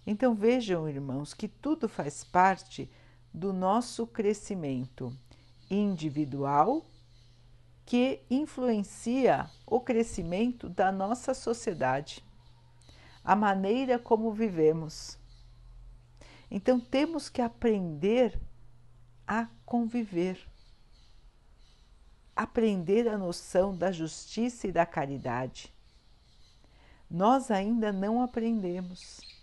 Então 0.06 0.34
vejam, 0.34 0.88
irmãos, 0.88 1.34
que 1.34 1.48
tudo 1.48 1.88
faz 1.88 2.22
parte 2.22 2.88
do 3.32 3.52
nosso 3.52 4.06
crescimento 4.06 5.12
individual 5.70 6.86
que 7.84 8.20
influencia 8.30 9.50
o 9.66 9.80
crescimento 9.80 10.68
da 10.68 10.90
nossa 10.90 11.34
sociedade, 11.34 12.24
a 13.22 13.34
maneira 13.36 13.98
como 13.98 14.32
vivemos. 14.32 15.18
Então 16.50 16.78
temos 16.80 17.28
que 17.28 17.42
aprender 17.42 18.40
a 19.26 19.48
conviver 19.64 20.48
aprender 22.36 23.08
a 23.08 23.16
noção 23.16 23.74
da 23.74 23.90
justiça 23.90 24.68
e 24.68 24.72
da 24.72 24.84
caridade. 24.84 25.72
Nós 27.10 27.50
ainda 27.50 27.90
não 27.90 28.20
aprendemos. 28.20 29.35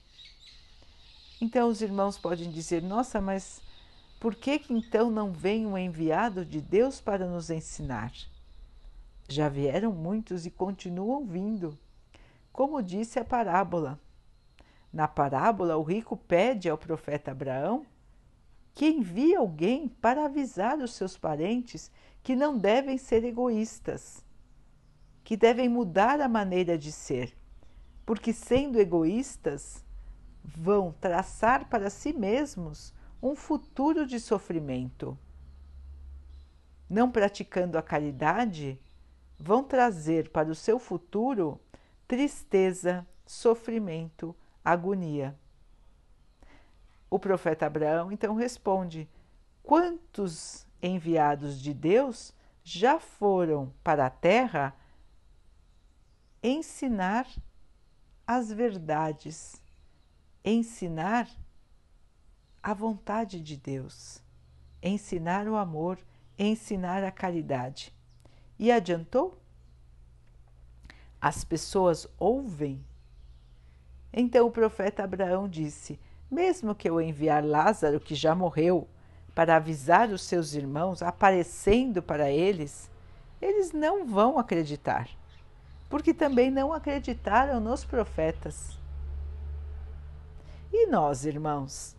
Então 1.42 1.68
os 1.68 1.82
irmãos 1.82 2.18
podem 2.18 2.50
dizer: 2.50 2.82
nossa, 2.82 3.20
mas 3.20 3.62
por 4.20 4.36
que, 4.36 4.60
que 4.60 4.74
então 4.74 5.12
não 5.12 5.32
vem 5.32 5.66
um 5.66 5.78
enviado 5.78 6.46
de 6.46 6.62
Deus 6.62 7.02
para 7.02 7.28
nos 7.28 7.50
ensinar? 7.50 8.12
Já 9.28 9.50
vieram 9.50 9.92
muitos 9.92 10.46
e 10.46 10.52
continuam 10.52 11.26
vindo. 11.26 11.78
Como 12.52 12.82
disse 12.82 13.20
a 13.20 13.26
parábola. 13.26 14.00
Na 14.92 15.08
parábola, 15.08 15.76
o 15.76 15.82
rico 15.82 16.16
pede 16.16 16.70
ao 16.70 16.78
profeta 16.78 17.32
Abraão 17.32 17.86
que 18.74 18.88
envie 18.88 19.36
alguém 19.36 19.88
para 19.88 20.26
avisar 20.26 20.80
os 20.80 20.94
seus 20.94 21.18
parentes 21.18 21.92
que 22.24 22.36
não 22.36 22.58
devem 22.58 22.98
ser 22.98 23.24
egoístas, 23.24 24.24
que 25.24 25.38
devem 25.38 25.70
mudar 25.70 26.20
a 26.22 26.28
maneira 26.28 26.78
de 26.78 26.92
ser, 26.92 27.36
porque 28.06 28.34
sendo 28.34 28.80
egoístas, 28.80 29.84
vão 30.44 30.92
traçar 30.92 31.70
para 31.70 31.90
si 31.90 32.14
mesmos 32.14 32.94
um 33.22 33.36
futuro 33.36 34.06
de 34.06 34.20
sofrimento. 34.20 35.18
Não 36.90 37.10
praticando 37.10 37.78
a 37.78 37.82
caridade, 37.82 38.80
vão 39.40 39.64
trazer 39.64 40.30
para 40.30 40.50
o 40.50 40.56
seu 40.56 40.78
futuro 40.78 41.60
tristeza, 42.08 43.08
sofrimento, 43.26 44.36
agonia. 44.64 45.38
O 47.10 47.18
profeta 47.18 47.66
Abraão 47.66 48.12
então 48.12 48.36
responde: 48.36 49.10
Quantos 49.64 50.68
enviados 50.82 51.60
de 51.60 51.74
Deus 51.74 52.34
já 52.64 53.00
foram 53.00 53.74
para 53.84 54.06
a 54.06 54.10
terra 54.10 54.76
ensinar 56.42 57.26
as 58.28 58.52
verdades, 58.52 59.63
ensinar 60.44 61.30
a 62.62 62.74
vontade 62.74 63.40
de 63.40 63.58
Deus, 63.58 64.22
ensinar 64.82 65.48
o 65.48 65.56
amor, 65.56 65.98
ensinar 66.38 67.04
a 67.04 67.12
caridade. 67.12 67.94
E 68.58 68.72
adiantou? 68.72 69.38
As 71.22 71.44
pessoas 71.44 72.08
ouvem. 72.18 72.84
Então 74.12 74.48
o 74.48 74.52
profeta 74.52 75.04
Abraão 75.04 75.48
disse: 75.48 76.00
Mesmo 76.30 76.76
que 76.76 76.90
eu 76.90 77.02
enviar 77.02 77.44
Lázaro, 77.44 78.00
que 78.00 78.16
já 78.16 78.36
morreu, 78.36 78.88
para 79.34 79.56
avisar 79.56 80.10
os 80.10 80.22
seus 80.22 80.54
irmãos, 80.54 81.02
aparecendo 81.02 82.02
para 82.04 82.30
eles, 82.30 82.90
eles 83.42 83.72
não 83.72 84.06
vão 84.06 84.38
acreditar, 84.38 85.10
porque 85.90 86.14
também 86.14 86.52
não 86.52 86.72
acreditaram 86.72 87.60
nos 87.60 87.84
profetas. 87.84 88.83
E 90.76 90.88
nós, 90.88 91.24
irmãos, 91.24 91.96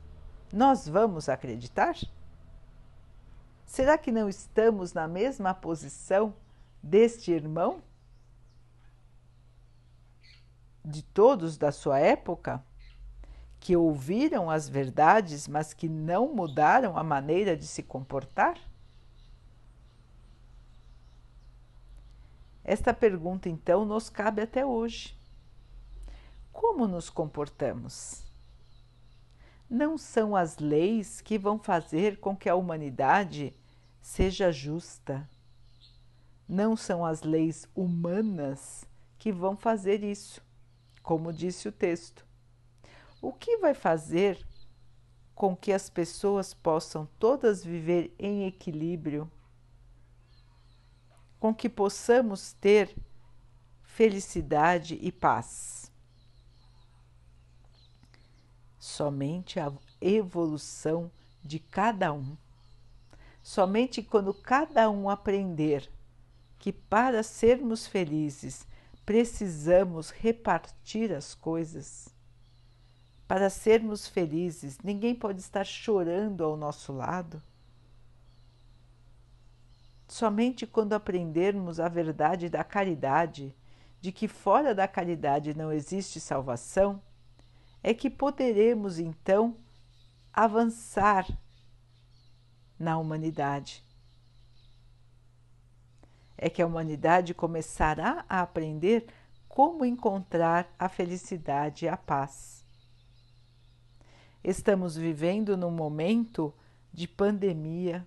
nós 0.53 0.89
vamos 0.89 1.29
acreditar? 1.29 1.95
Será 3.65 3.97
que 3.97 4.11
não 4.11 4.29
estamos 4.29 4.93
na 4.93 5.07
mesma 5.07 5.55
posição 5.55 6.35
deste 6.83 7.31
irmão? 7.31 7.81
De 10.85 11.05
todos 11.05 11.57
da 11.57 11.71
sua 11.71 12.01
época? 12.01 12.65
Que 13.61 13.77
ouviram 13.77 14.51
as 14.51 14.69
verdades, 14.69 15.47
mas 15.47 15.73
que 15.73 15.89
não 15.89 16.35
mudaram 16.35 16.99
a 16.99 17.05
maneira 17.05 17.57
de 17.57 17.69
se 17.69 17.81
comportar? 17.81 18.59
Esta 22.65 22.93
pergunta, 22.93 23.49
então, 23.49 23.85
nos 23.85 24.11
cabe 24.11 24.43
até 24.43 24.67
hoje. 24.67 25.17
Como 26.53 26.89
nos 26.89 27.09
comportamos? 27.09 28.34
Não 29.69 29.97
são 29.97 30.37
as 30.37 30.59
leis 30.59 31.21
que 31.21 31.39
vão 31.39 31.59
fazer 31.59 32.19
com 32.19 32.37
que 32.37 32.49
a 32.49 32.55
humanidade 32.55 33.55
seja 34.01 34.53
justa. 34.53 35.29
Não 36.47 36.77
são 36.77 37.05
as 37.05 37.23
leis 37.23 37.67
humanas 37.75 38.85
que 39.19 39.33
vão 39.33 39.57
fazer 39.57 40.05
isso, 40.05 40.43
como 41.03 41.33
disse 41.33 41.67
o 41.67 41.73
texto. 41.73 42.27
O 43.23 43.33
que 43.33 43.57
vai 43.57 43.73
fazer 43.73 44.47
com 45.35 45.57
que 45.57 45.73
as 45.73 45.89
pessoas 45.89 46.53
possam 46.53 47.09
todas 47.19 47.65
viver 47.65 48.15
em 48.19 48.47
equilíbrio, 48.47 49.31
com 51.41 51.55
que 51.55 51.69
possamos 51.69 52.53
ter 52.53 52.95
felicidade 53.83 54.99
e 55.01 55.11
paz? 55.11 55.84
Somente 58.87 59.59
a 59.59 59.73
evolução 59.99 61.11
de 61.43 61.59
cada 61.59 62.13
um 62.13 62.37
Somente 63.43 64.03
quando 64.03 64.35
cada 64.35 64.91
um 64.91 65.09
aprender 65.09 65.91
que 66.59 66.71
para 66.71 67.23
sermos 67.23 67.87
felizes 67.87 68.67
precisamos 69.07 70.11
repartir 70.11 71.13
as 71.13 71.35
coisas, 71.35 72.11
para 73.27 73.49
sermos 73.49 74.07
felizes, 74.07 74.79
ninguém 74.85 75.15
pode 75.15 75.41
estar 75.41 75.65
chorando 75.65 76.45
ao 76.45 76.55
nosso 76.55 76.93
lado. 76.93 77.43
Somente 80.07 80.67
quando 80.67 80.93
aprendermos 80.93 81.81
a 81.81 81.89
verdade 81.89 82.51
da 82.51 82.63
caridade, 82.63 83.57
de 83.99 84.13
que 84.13 84.29
fora 84.29 84.75
da 84.75 84.87
caridade 84.87 85.55
não 85.57 85.73
existe 85.73 86.21
salvação, 86.21 87.01
é 87.85 87.93
que 87.93 88.09
poderemos 88.09 88.99
então 88.99 89.59
avançar 90.33 91.29
na 92.79 92.97
humanidade. 92.97 93.85
É 96.35 96.49
que 96.49 96.63
a 96.63 96.67
humanidade 96.67 97.35
começará 97.35 98.25
a 98.27 98.41
aprender 98.41 99.07
como 99.47 99.85
encontrar 99.85 100.75
a 100.79 100.89
felicidade 100.89 101.85
e 101.85 101.89
a 101.89 101.97
paz. 101.97 102.65
Estamos 104.43 104.97
vivendo 104.97 105.55
num 105.55 105.71
momento 105.71 106.55
de 106.91 107.07
pandemia, 107.07 108.07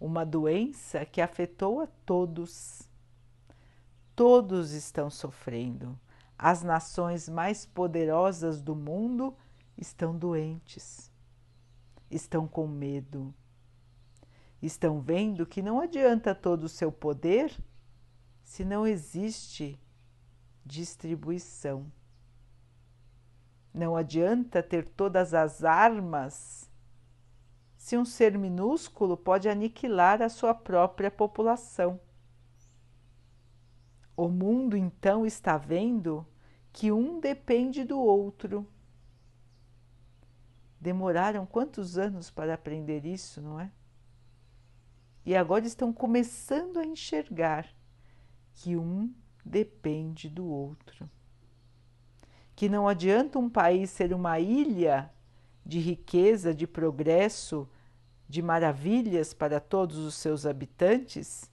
uma 0.00 0.24
doença 0.24 1.04
que 1.04 1.20
afetou 1.20 1.82
a 1.82 1.86
todos. 2.06 2.88
Todos 4.14 4.72
estão 4.72 5.10
sofrendo. 5.10 6.00
As 6.38 6.62
nações 6.62 7.28
mais 7.28 7.64
poderosas 7.64 8.60
do 8.60 8.74
mundo 8.76 9.34
estão 9.76 10.16
doentes, 10.16 11.10
estão 12.10 12.46
com 12.46 12.66
medo 12.66 13.34
estão 14.66 15.00
vendo 15.00 15.46
que 15.46 15.62
não 15.62 15.80
adianta 15.80 16.34
todo 16.34 16.64
o 16.64 16.68
seu 16.68 16.90
poder 16.90 17.56
se 18.42 18.64
não 18.64 18.86
existe 18.86 19.80
distribuição. 20.64 21.90
Não 23.72 23.96
adianta 23.96 24.62
ter 24.62 24.88
todas 24.88 25.34
as 25.34 25.62
armas 25.62 26.70
se 27.76 27.96
um 27.96 28.04
ser 28.04 28.36
minúsculo 28.36 29.16
pode 29.16 29.48
aniquilar 29.48 30.22
a 30.22 30.28
sua 30.28 30.54
própria 30.54 31.10
população. 31.10 32.00
O 34.16 34.28
mundo 34.28 34.76
então 34.76 35.26
está 35.26 35.58
vendo 35.58 36.26
que 36.72 36.90
um 36.90 37.20
depende 37.20 37.84
do 37.84 37.98
outro. 37.98 38.66
Demoraram 40.80 41.44
quantos 41.44 41.98
anos 41.98 42.30
para 42.30 42.54
aprender 42.54 43.04
isso, 43.04 43.40
não 43.42 43.60
é? 43.60 43.70
e 45.26 45.34
agora 45.34 45.66
estão 45.66 45.92
começando 45.92 46.78
a 46.78 46.86
enxergar 46.86 47.66
que 48.54 48.76
um 48.76 49.12
depende 49.44 50.30
do 50.30 50.46
outro. 50.46 51.10
Que 52.54 52.68
não 52.68 52.86
adianta 52.86 53.36
um 53.36 53.50
país 53.50 53.90
ser 53.90 54.14
uma 54.14 54.38
ilha 54.38 55.12
de 55.64 55.80
riqueza, 55.80 56.54
de 56.54 56.64
progresso, 56.64 57.68
de 58.28 58.40
maravilhas 58.40 59.34
para 59.34 59.58
todos 59.58 59.98
os 59.98 60.14
seus 60.14 60.46
habitantes, 60.46 61.50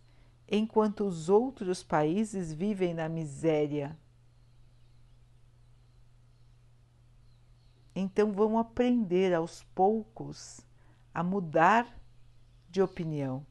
enquanto 0.58 1.06
os 1.06 1.30
outros 1.30 1.84
países 1.84 2.54
vivem 2.54 2.94
na 2.94 3.10
miséria. 3.10 3.98
Então 7.96 8.32
vão 8.32 8.58
aprender 8.58 9.34
aos 9.34 9.64
poucos 9.76 10.62
a 11.14 11.24
mudar 11.24 11.88
de 12.70 12.82
opinião 12.82 13.46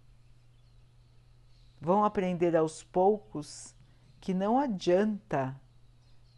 vão 1.82 2.04
aprender 2.04 2.54
aos 2.54 2.84
poucos 2.84 3.74
que 4.20 4.32
não 4.32 4.56
adianta 4.56 5.60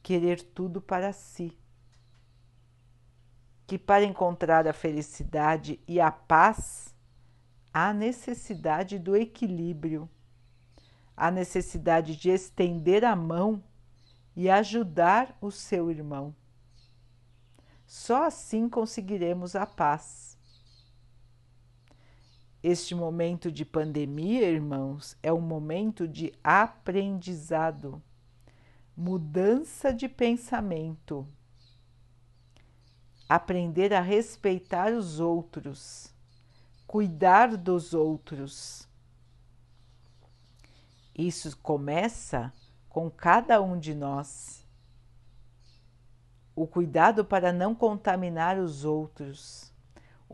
querer 0.03 0.43
tudo 0.43 0.81
para 0.81 1.13
si. 1.13 1.55
Que 3.67 3.79
para 3.79 4.05
encontrar 4.05 4.67
a 4.67 4.73
felicidade 4.73 5.79
e 5.87 6.01
a 6.01 6.11
paz, 6.11 6.95
há 7.75 7.93
necessidade 7.93 8.99
do 8.99 9.15
equilíbrio, 9.15 10.09
há 11.17 11.31
necessidade 11.31 12.17
de 12.17 12.31
estender 12.31 13.05
a 13.05 13.15
mão 13.15 13.63
e 14.37 14.51
ajudar 14.51 15.37
o 15.41 15.51
seu 15.51 15.91
irmão. 15.91 16.35
Só 17.87 18.25
assim 18.25 18.69
conseguiremos 18.69 19.55
a 19.55 19.67
paz. 19.67 20.39
Este 22.63 22.95
momento 22.95 23.53
de 23.53 23.65
pandemia, 23.65 24.51
irmãos, 24.51 25.17
é 25.23 25.31
um 25.31 25.41
momento 25.41 26.09
de 26.09 26.33
aprendizado, 26.43 28.03
mudança 28.97 29.93
de 29.93 30.09
pensamento, 30.09 31.29
aprender 33.29 33.93
a 33.93 34.01
respeitar 34.01 34.95
os 34.95 35.21
outros, 35.21 36.15
cuidar 36.87 37.55
dos 37.57 37.93
outros. 37.93 38.89
Isso 41.15 41.57
começa 41.59 42.53
com 42.89 43.11
cada 43.11 43.63
um 43.63 43.79
de 43.79 43.95
nós. 43.95 44.67
O 46.57 46.67
cuidado 46.67 47.25
para 47.25 47.53
não 47.53 47.75
contaminar 47.75 48.59
os 48.59 48.85
outros 48.85 49.75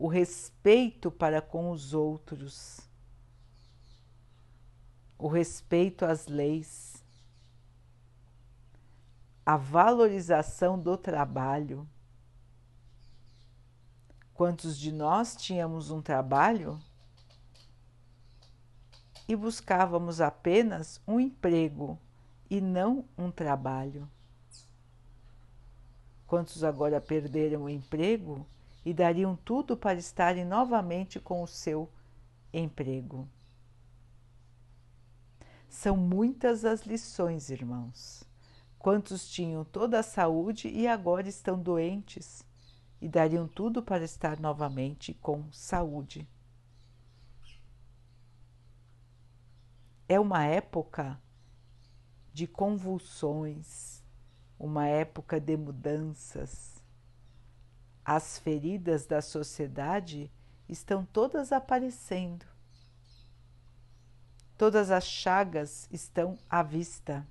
o 0.01 0.07
respeito 0.07 1.11
para 1.11 1.43
com 1.43 1.69
os 1.69 1.93
outros, 1.93 2.79
o 5.15 5.27
respeito 5.27 6.05
às 6.05 6.25
leis, 6.25 7.03
a 9.45 9.57
valorização 9.57 10.79
do 10.79 10.97
trabalho. 10.97 11.87
Quantos 14.33 14.75
de 14.75 14.91
nós 14.91 15.35
tínhamos 15.35 15.91
um 15.91 16.01
trabalho 16.01 16.79
e 19.27 19.35
buscávamos 19.35 20.19
apenas 20.21 21.01
um 21.07 21.19
emprego 21.19 21.97
e 22.49 22.59
não 22.59 23.05
um 23.17 23.31
trabalho. 23.31 24.09
Quantos 26.27 26.63
agora 26.63 26.99
perderam 27.01 27.63
o 27.63 27.69
emprego 27.69 28.45
e 28.85 28.93
dariam 28.93 29.35
tudo 29.35 29.75
para 29.77 29.99
estarem 29.99 30.45
novamente 30.45 31.19
com 31.19 31.43
o 31.43 31.47
seu 31.47 31.89
emprego? 32.53 33.27
São 35.69 35.95
muitas 35.95 36.65
as 36.65 36.81
lições, 36.81 37.49
irmãos. 37.49 38.23
Quantos 38.77 39.29
tinham 39.29 39.63
toda 39.63 39.99
a 39.99 40.03
saúde 40.03 40.67
e 40.67 40.87
agora 40.87 41.29
estão 41.29 41.57
doentes 41.57 42.43
e 42.99 43.07
dariam 43.07 43.47
tudo 43.47 43.81
para 43.81 44.03
estar 44.03 44.39
novamente 44.39 45.13
com 45.13 45.43
saúde? 45.51 46.27
É 50.11 50.19
uma 50.19 50.43
época 50.43 51.17
de 52.33 52.45
convulsões, 52.45 54.03
uma 54.59 54.85
época 54.85 55.39
de 55.39 55.55
mudanças. 55.55 56.83
As 58.03 58.37
feridas 58.37 59.05
da 59.05 59.21
sociedade 59.21 60.29
estão 60.67 61.05
todas 61.05 61.53
aparecendo. 61.53 62.45
Todas 64.57 64.91
as 64.91 65.05
chagas 65.05 65.87
estão 65.89 66.37
à 66.49 66.61
vista. 66.61 67.25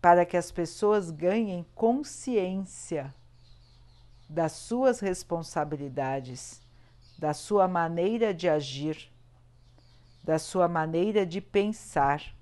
Para 0.00 0.24
que 0.24 0.36
as 0.36 0.52
pessoas 0.52 1.10
ganhem 1.10 1.66
consciência 1.74 3.12
das 4.30 4.52
suas 4.52 5.00
responsabilidades, 5.00 6.62
da 7.18 7.34
sua 7.34 7.66
maneira 7.66 8.32
de 8.32 8.48
agir 8.48 9.12
da 10.24 10.38
sua 10.38 10.66
maneira 10.66 11.26
de 11.26 11.38
pensar. 11.38 12.34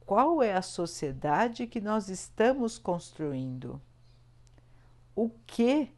Qual 0.00 0.42
é 0.42 0.52
a 0.52 0.62
sociedade 0.62 1.68
que 1.68 1.80
nós 1.80 2.08
estamos 2.08 2.78
construindo? 2.78 3.80
O 5.14 5.30
que 5.46 5.94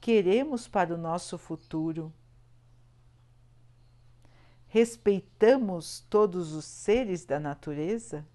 queremos 0.00 0.66
para 0.66 0.94
o 0.94 0.98
nosso 0.98 1.36
futuro? 1.36 2.10
Respeitamos 4.66 6.06
todos 6.08 6.52
os 6.52 6.64
seres 6.64 7.26
da 7.26 7.38
natureza? 7.38 8.26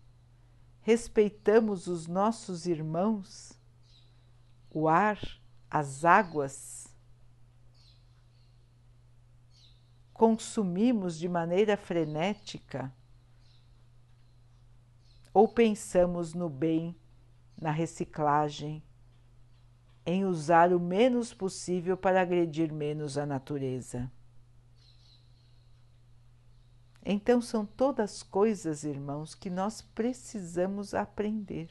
Respeitamos 0.81 1.87
os 1.87 2.05
nossos 2.05 2.67
irmãos? 2.67 3.59
O 4.69 4.87
ar, 4.87 5.19
as 5.71 6.05
águas? 6.05 6.92
Consumimos 10.13 11.17
de 11.17 11.27
maneira 11.27 11.75
frenética 11.75 12.93
ou 15.33 15.47
pensamos 15.47 16.33
no 16.33 16.47
bem, 16.47 16.95
na 17.59 17.71
reciclagem, 17.71 18.83
em 20.05 20.25
usar 20.25 20.71
o 20.71 20.79
menos 20.79 21.33
possível 21.33 21.97
para 21.97 22.21
agredir 22.21 22.71
menos 22.71 23.17
a 23.17 23.25
natureza. 23.25 24.11
Então, 27.05 27.41
são 27.41 27.65
todas 27.65 28.21
coisas, 28.21 28.83
irmãos, 28.83 29.33
que 29.33 29.49
nós 29.49 29.81
precisamos 29.81 30.93
aprender. 30.93 31.69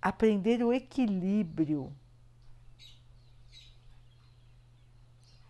Aprender 0.00 0.64
o 0.64 0.72
equilíbrio 0.72 1.94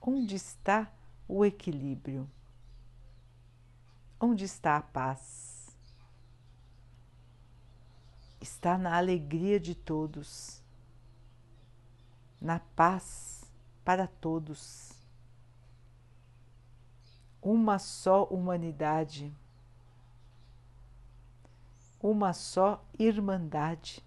Onde 0.09 0.37
está 0.37 0.89
o 1.27 1.45
equilíbrio? 1.45 2.31
Onde 4.21 4.45
está 4.45 4.77
a 4.77 4.81
paz? 4.81 5.77
Está 8.41 8.79
na 8.79 8.97
alegria 8.97 9.59
de 9.59 9.75
todos, 9.75 10.63
na 12.41 12.61
paz 12.61 13.51
para 13.85 14.07
todos. 14.07 14.93
Uma 17.43 17.81
só 17.81 18.27
humanidade, 18.27 19.35
uma 22.01 22.33
só 22.33 22.81
irmandade. 22.97 24.05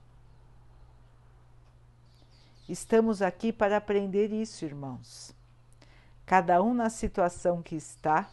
Estamos 2.69 3.21
aqui 3.21 3.51
para 3.51 3.75
aprender 3.75 4.31
isso, 4.31 4.63
irmãos 4.63 5.38
cada 6.29 6.61
um 6.61 6.75
na 6.75 6.91
situação 6.91 7.59
que 7.59 7.75
está, 7.75 8.29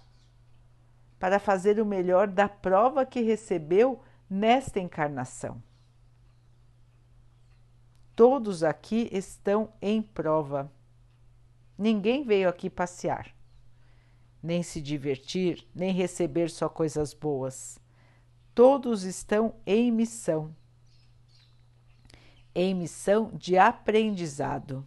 para 1.19 1.39
fazer 1.39 1.81
o 1.81 1.87
melhor 1.87 2.29
da 2.29 2.47
prova 2.47 3.07
que 3.07 3.23
recebeu 3.23 4.03
nesta 4.29 4.79
encarnação. 4.79 5.63
Todos 8.15 8.63
aqui 8.63 9.09
estão 9.11 9.73
em 9.81 10.03
prova. 10.03 10.71
Ninguém 11.79 12.23
veio 12.23 12.51
aqui 12.51 12.69
passear, 12.69 13.35
nem 14.43 14.63
se 14.63 14.83
divertir, 14.83 15.67
nem 15.75 15.91
receber 15.91 16.51
só 16.51 16.69
coisas 16.69 17.15
boas. 17.15 17.79
Todos 18.55 19.05
estão 19.05 19.55
em 19.65 19.91
missão 19.91 20.55
em 22.55 22.75
missão 22.75 23.31
de 23.35 23.57
aprendizado 23.57 24.87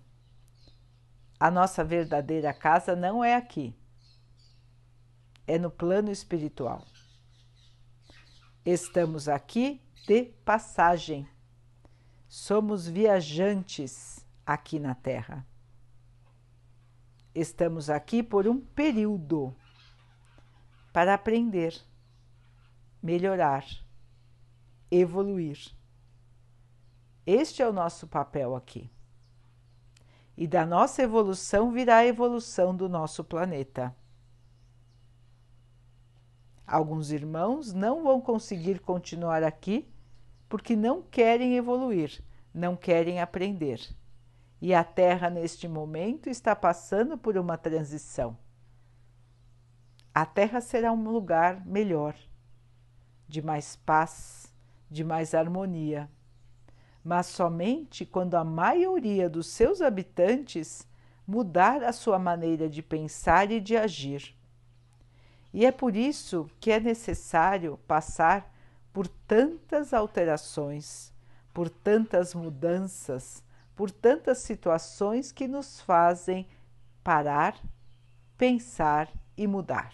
a 1.39 1.49
nossa 1.49 1.83
verdadeira 1.85 2.53
casa 2.53 2.95
não 2.95 3.23
é 3.23 3.35
aqui, 3.35 3.73
é 5.47 5.57
no 5.57 5.71
plano 5.71 6.11
espiritual. 6.11 6.85
Estamos 8.65 9.29
aqui 9.29 9.81
de 10.05 10.25
passagem, 10.43 11.27
somos 12.27 12.87
viajantes 12.87 14.25
aqui 14.45 14.79
na 14.79 14.93
Terra. 14.93 15.47
Estamos 17.33 17.89
aqui 17.89 18.21
por 18.21 18.45
um 18.45 18.59
período 18.59 19.55
para 20.91 21.13
aprender, 21.13 21.73
melhorar, 23.01 23.65
evoluir. 24.91 25.71
Este 27.25 27.61
é 27.61 27.69
o 27.69 27.71
nosso 27.71 28.07
papel 28.07 28.55
aqui 28.55 28.91
e 30.39 30.47
da 30.47 30.65
nossa 30.65 31.03
evolução 31.03 31.69
virá 31.69 31.97
a 31.97 32.05
evolução 32.05 32.73
do 32.73 32.87
nosso 32.87 33.25
planeta. 33.25 33.93
Alguns 36.65 37.11
irmãos 37.11 37.73
não 37.73 38.03
vão 38.03 38.21
conseguir 38.21 38.79
continuar 38.79 39.43
aqui 39.43 39.85
porque 40.47 40.77
não 40.77 41.01
querem 41.01 41.57
evoluir, 41.57 42.23
não 42.53 42.77
querem 42.77 43.19
aprender. 43.19 43.81
E 44.61 44.73
a 44.73 44.81
Terra, 44.81 45.29
neste 45.29 45.67
momento, 45.67 46.29
está 46.29 46.55
passando 46.55 47.17
por 47.17 47.37
uma 47.37 47.57
transição. 47.57 48.37
A 50.15 50.25
Terra 50.25 50.61
será 50.61 50.93
um 50.93 51.11
lugar 51.11 51.65
melhor, 51.65 52.15
de 53.27 53.41
mais 53.41 53.75
paz, 53.75 54.55
de 54.89 55.03
mais 55.03 55.33
harmonia 55.33 56.09
mas 57.03 57.27
somente 57.27 58.05
quando 58.05 58.35
a 58.35 58.43
maioria 58.43 59.29
dos 59.29 59.47
seus 59.47 59.81
habitantes 59.81 60.87
mudar 61.25 61.83
a 61.83 61.93
sua 61.93 62.17
maneira 62.17 62.69
de 62.69 62.81
pensar 62.81 63.51
e 63.51 63.59
de 63.59 63.77
agir. 63.77 64.35
E 65.53 65.65
é 65.65 65.71
por 65.71 65.95
isso 65.95 66.49
que 66.59 66.71
é 66.71 66.79
necessário 66.79 67.79
passar 67.87 68.53
por 68.91 69.07
tantas 69.07 69.93
alterações, 69.93 71.13
por 71.53 71.69
tantas 71.69 72.33
mudanças, 72.33 73.43
por 73.75 73.89
tantas 73.91 74.39
situações 74.39 75.31
que 75.31 75.47
nos 75.47 75.81
fazem 75.81 76.47
parar, 77.03 77.55
pensar 78.37 79.09
e 79.37 79.47
mudar. 79.47 79.93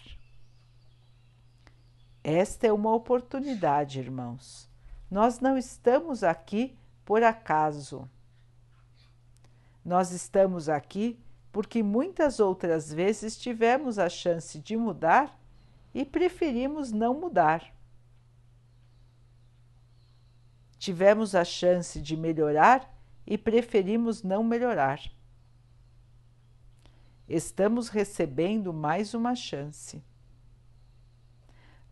Esta 2.22 2.66
é 2.66 2.72
uma 2.72 2.92
oportunidade, 2.92 4.00
irmãos. 4.00 4.68
Nós 5.10 5.38
não 5.38 5.56
estamos 5.56 6.24
aqui 6.24 6.76
por 7.06 7.22
acaso. 7.22 8.10
Nós 9.82 10.10
estamos 10.10 10.68
aqui 10.68 11.18
porque 11.52 11.82
muitas 11.82 12.40
outras 12.40 12.92
vezes 12.92 13.38
tivemos 13.38 13.98
a 13.98 14.10
chance 14.10 14.58
de 14.58 14.76
mudar 14.76 15.40
e 15.94 16.04
preferimos 16.04 16.90
não 16.92 17.14
mudar. 17.14 17.72
Tivemos 20.76 21.34
a 21.34 21.44
chance 21.44 22.02
de 22.02 22.16
melhorar 22.16 22.92
e 23.24 23.38
preferimos 23.38 24.22
não 24.22 24.42
melhorar. 24.42 25.00
Estamos 27.28 27.88
recebendo 27.88 28.72
mais 28.72 29.14
uma 29.14 29.34
chance. 29.34 30.02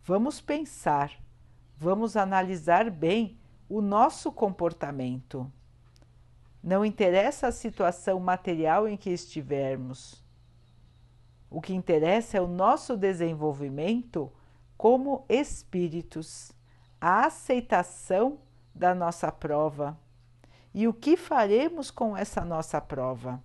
Vamos 0.02 0.40
pensar, 0.40 1.12
vamos 1.78 2.16
analisar 2.16 2.90
bem 2.90 3.38
o 3.68 3.80
nosso 3.80 4.30
comportamento. 4.32 5.50
Não 6.62 6.84
interessa 6.84 7.48
a 7.48 7.52
situação 7.52 8.18
material 8.20 8.88
em 8.88 8.96
que 8.96 9.10
estivermos. 9.10 10.24
O 11.50 11.60
que 11.60 11.74
interessa 11.74 12.38
é 12.38 12.40
o 12.40 12.48
nosso 12.48 12.96
desenvolvimento 12.96 14.32
como 14.76 15.24
espíritos, 15.28 16.52
a 17.00 17.26
aceitação 17.26 18.38
da 18.74 18.94
nossa 18.94 19.30
prova 19.30 19.98
e 20.74 20.88
o 20.88 20.92
que 20.92 21.16
faremos 21.16 21.90
com 21.90 22.16
essa 22.16 22.44
nossa 22.44 22.80
prova. 22.80 23.42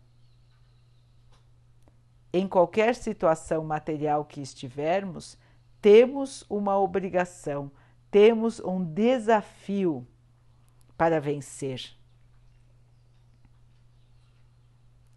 Em 2.33 2.47
qualquer 2.47 2.95
situação 2.95 3.63
material 3.63 4.25
que 4.25 4.41
estivermos, 4.41 5.37
temos 5.81 6.43
uma 6.49 6.77
obrigação, 6.77 7.71
temos 8.11 8.59
um 8.59 8.83
desafio 8.83 10.07
para 10.97 11.19
vencer. 11.19 11.95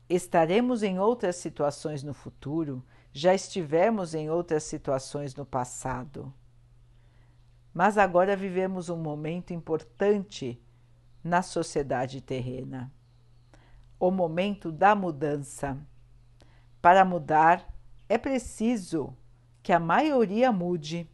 Estaremos 0.09 0.83
em 0.83 0.99
outras 0.99 1.37
situações 1.37 2.03
no 2.03 2.13
futuro, 2.13 2.85
já 3.13 3.35
estivemos 3.35 4.15
em 4.15 4.29
outras 4.29 4.63
situações 4.63 5.35
no 5.35 5.47
passado. 5.47 6.33
Mas 7.73 7.97
agora 7.97 8.37
vivemos 8.37 8.89
um 8.89 8.97
momento 8.97 9.53
importante 9.53 10.63
na 11.25 11.41
sociedade 11.41 12.21
terrena 12.21 12.93
o 14.03 14.11
momento 14.11 14.73
da 14.73 14.97
mudança. 14.97 15.79
Para 16.81 17.05
mudar, 17.05 17.73
é 18.09 18.19
preciso 18.19 19.17
que 19.63 19.73
a 19.73 19.79
maioria 19.79 20.51
mude. 20.51 21.09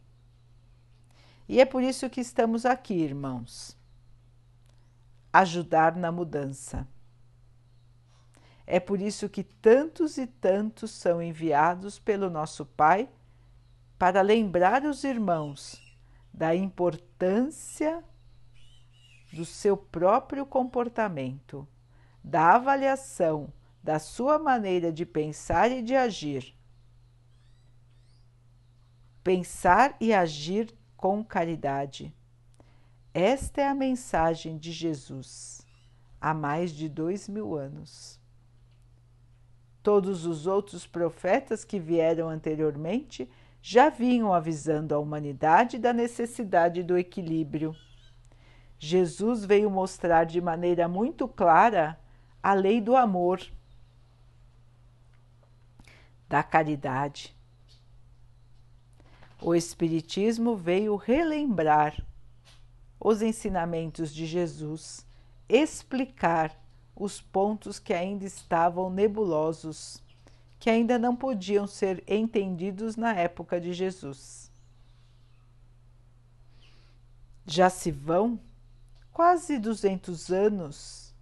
E 1.49 1.59
é 1.59 1.65
por 1.65 1.81
isso 1.81 2.07
que 2.11 2.21
estamos 2.21 2.63
aqui, 2.63 2.93
irmãos. 2.93 3.75
Ajudar 5.33 5.95
na 5.95 6.11
mudança. 6.11 6.87
É 8.67 8.79
por 8.79 9.01
isso 9.01 9.27
que 9.27 9.43
tantos 9.43 10.19
e 10.19 10.27
tantos 10.27 10.91
são 10.91 11.19
enviados 11.19 11.97
pelo 11.97 12.29
nosso 12.29 12.67
Pai 12.67 13.09
para 13.97 14.21
lembrar 14.21 14.85
os 14.85 15.03
irmãos 15.03 15.81
da 16.31 16.55
importância 16.55 18.03
do 19.33 19.43
seu 19.43 19.75
próprio 19.75 20.45
comportamento, 20.45 21.67
da 22.23 22.53
avaliação 22.53 23.51
da 23.81 23.97
sua 23.97 24.37
maneira 24.37 24.91
de 24.91 25.03
pensar 25.03 25.71
e 25.71 25.81
de 25.81 25.95
agir. 25.95 26.55
Pensar 29.23 29.97
e 29.99 30.13
agir 30.13 30.77
com 30.99 31.23
caridade. 31.23 32.13
Esta 33.13 33.61
é 33.61 33.67
a 33.67 33.73
mensagem 33.73 34.57
de 34.57 34.71
Jesus 34.71 35.65
há 36.19 36.33
mais 36.33 36.71
de 36.71 36.87
dois 36.87 37.27
mil 37.27 37.55
anos. 37.55 38.19
Todos 39.81 40.25
os 40.25 40.45
outros 40.45 40.85
profetas 40.85 41.63
que 41.63 41.79
vieram 41.79 42.29
anteriormente 42.29 43.29
já 43.61 43.89
vinham 43.89 44.33
avisando 44.33 44.93
a 44.93 44.99
humanidade 44.99 45.77
da 45.77 45.93
necessidade 45.93 46.83
do 46.83 46.97
equilíbrio 46.97 47.75
Jesus 48.79 49.43
veio 49.43 49.69
mostrar 49.69 50.23
de 50.23 50.39
maneira 50.39 50.87
muito 50.87 51.27
clara 51.27 51.99
a 52.41 52.53
lei 52.53 52.79
do 52.79 52.95
amor, 52.95 53.41
da 56.29 56.41
caridade. 56.41 57.35
O 59.41 59.55
Espiritismo 59.55 60.55
veio 60.55 60.97
relembrar 60.97 62.05
os 62.99 63.21
ensinamentos 63.21 64.13
de 64.13 64.25
Jesus, 64.25 65.05
explicar 65.47 66.59
os 66.93 67.21
pontos 67.21 67.79
que 67.79 67.93
ainda 67.93 68.25
estavam 68.25 68.89
nebulosos, 68.89 70.03
que 70.59 70.69
ainda 70.69 70.99
não 70.99 71.15
podiam 71.15 71.65
ser 71.65 72.03
entendidos 72.05 72.97
na 72.97 73.13
época 73.13 73.61
de 73.61 73.71
Jesus. 73.71 74.51
Já 77.45 77.69
se 77.69 77.91
vão 77.91 78.37
quase 79.13 79.57
200 79.57 80.29
anos 80.31 81.15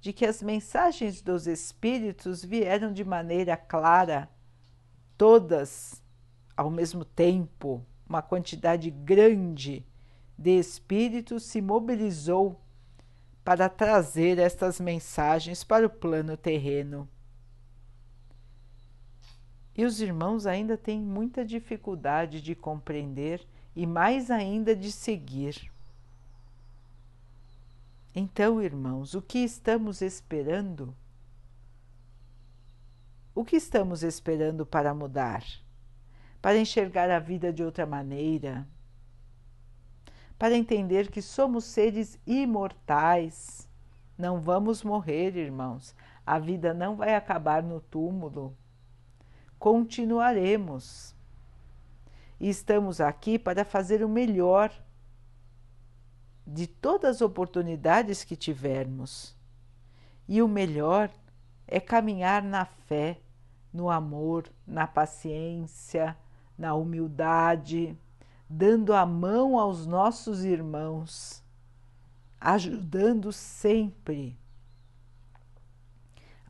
de 0.00 0.12
que 0.12 0.24
as 0.24 0.40
mensagens 0.40 1.20
dos 1.20 1.48
Espíritos 1.48 2.44
vieram 2.44 2.92
de 2.92 3.04
maneira 3.04 3.56
clara, 3.56 4.30
todas 5.16 6.00
ao 6.58 6.70
mesmo 6.70 7.04
tempo, 7.04 7.86
uma 8.04 8.20
quantidade 8.20 8.90
grande 8.90 9.86
de 10.36 10.58
Espíritos 10.58 11.44
se 11.44 11.62
mobilizou 11.62 12.60
para 13.44 13.68
trazer 13.68 14.40
estas 14.40 14.80
mensagens 14.80 15.62
para 15.62 15.86
o 15.86 15.90
plano 15.90 16.36
terreno. 16.36 17.08
E 19.72 19.84
os 19.84 20.00
irmãos 20.00 20.46
ainda 20.46 20.76
têm 20.76 21.00
muita 21.00 21.44
dificuldade 21.44 22.42
de 22.42 22.56
compreender 22.56 23.46
e 23.76 23.86
mais 23.86 24.28
ainda 24.28 24.74
de 24.74 24.90
seguir. 24.90 25.70
Então, 28.12 28.60
irmãos, 28.60 29.14
o 29.14 29.22
que 29.22 29.38
estamos 29.38 30.02
esperando? 30.02 30.92
O 33.32 33.44
que 33.44 33.54
estamos 33.54 34.02
esperando 34.02 34.66
para 34.66 34.92
mudar? 34.92 35.44
Para 36.40 36.58
enxergar 36.58 37.10
a 37.10 37.18
vida 37.18 37.52
de 37.52 37.62
outra 37.62 37.84
maneira? 37.84 38.66
Para 40.38 40.56
entender 40.56 41.10
que 41.10 41.20
somos 41.20 41.64
seres 41.64 42.18
imortais? 42.26 43.68
Não 44.16 44.40
vamos 44.40 44.82
morrer, 44.82 45.36
irmãos. 45.36 45.94
A 46.24 46.38
vida 46.38 46.72
não 46.72 46.96
vai 46.96 47.14
acabar 47.14 47.62
no 47.62 47.80
túmulo. 47.80 48.56
Continuaremos. 49.58 51.14
E 52.38 52.48
estamos 52.48 53.00
aqui 53.00 53.38
para 53.38 53.64
fazer 53.64 54.04
o 54.04 54.08
melhor 54.08 54.72
de 56.46 56.66
todas 56.66 57.16
as 57.16 57.22
oportunidades 57.22 58.22
que 58.22 58.36
tivermos. 58.36 59.36
E 60.28 60.40
o 60.40 60.48
melhor 60.48 61.10
é 61.66 61.80
caminhar 61.80 62.42
na 62.42 62.64
fé, 62.64 63.20
no 63.72 63.90
amor, 63.90 64.48
na 64.66 64.86
paciência, 64.86 66.16
na 66.58 66.74
humildade, 66.74 67.96
dando 68.50 68.92
a 68.92 69.06
mão 69.06 69.58
aos 69.58 69.86
nossos 69.86 70.44
irmãos, 70.44 71.42
ajudando 72.40 73.32
sempre. 73.32 74.36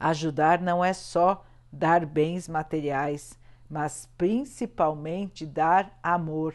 Ajudar 0.00 0.60
não 0.60 0.84
é 0.84 0.92
só 0.92 1.44
dar 1.70 2.06
bens 2.06 2.48
materiais, 2.48 3.38
mas 3.68 4.08
principalmente 4.16 5.44
dar 5.44 5.98
amor 6.02 6.54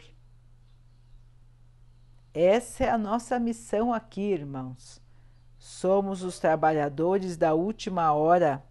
essa 2.34 2.84
é 2.84 2.90
a 2.90 2.98
nossa 2.98 3.38
missão 3.38 3.94
aqui, 3.94 4.22
irmãos. 4.22 5.00
Somos 5.60 6.24
os 6.24 6.40
trabalhadores 6.40 7.38
da 7.38 7.54
última 7.54 8.12
hora, 8.12 8.64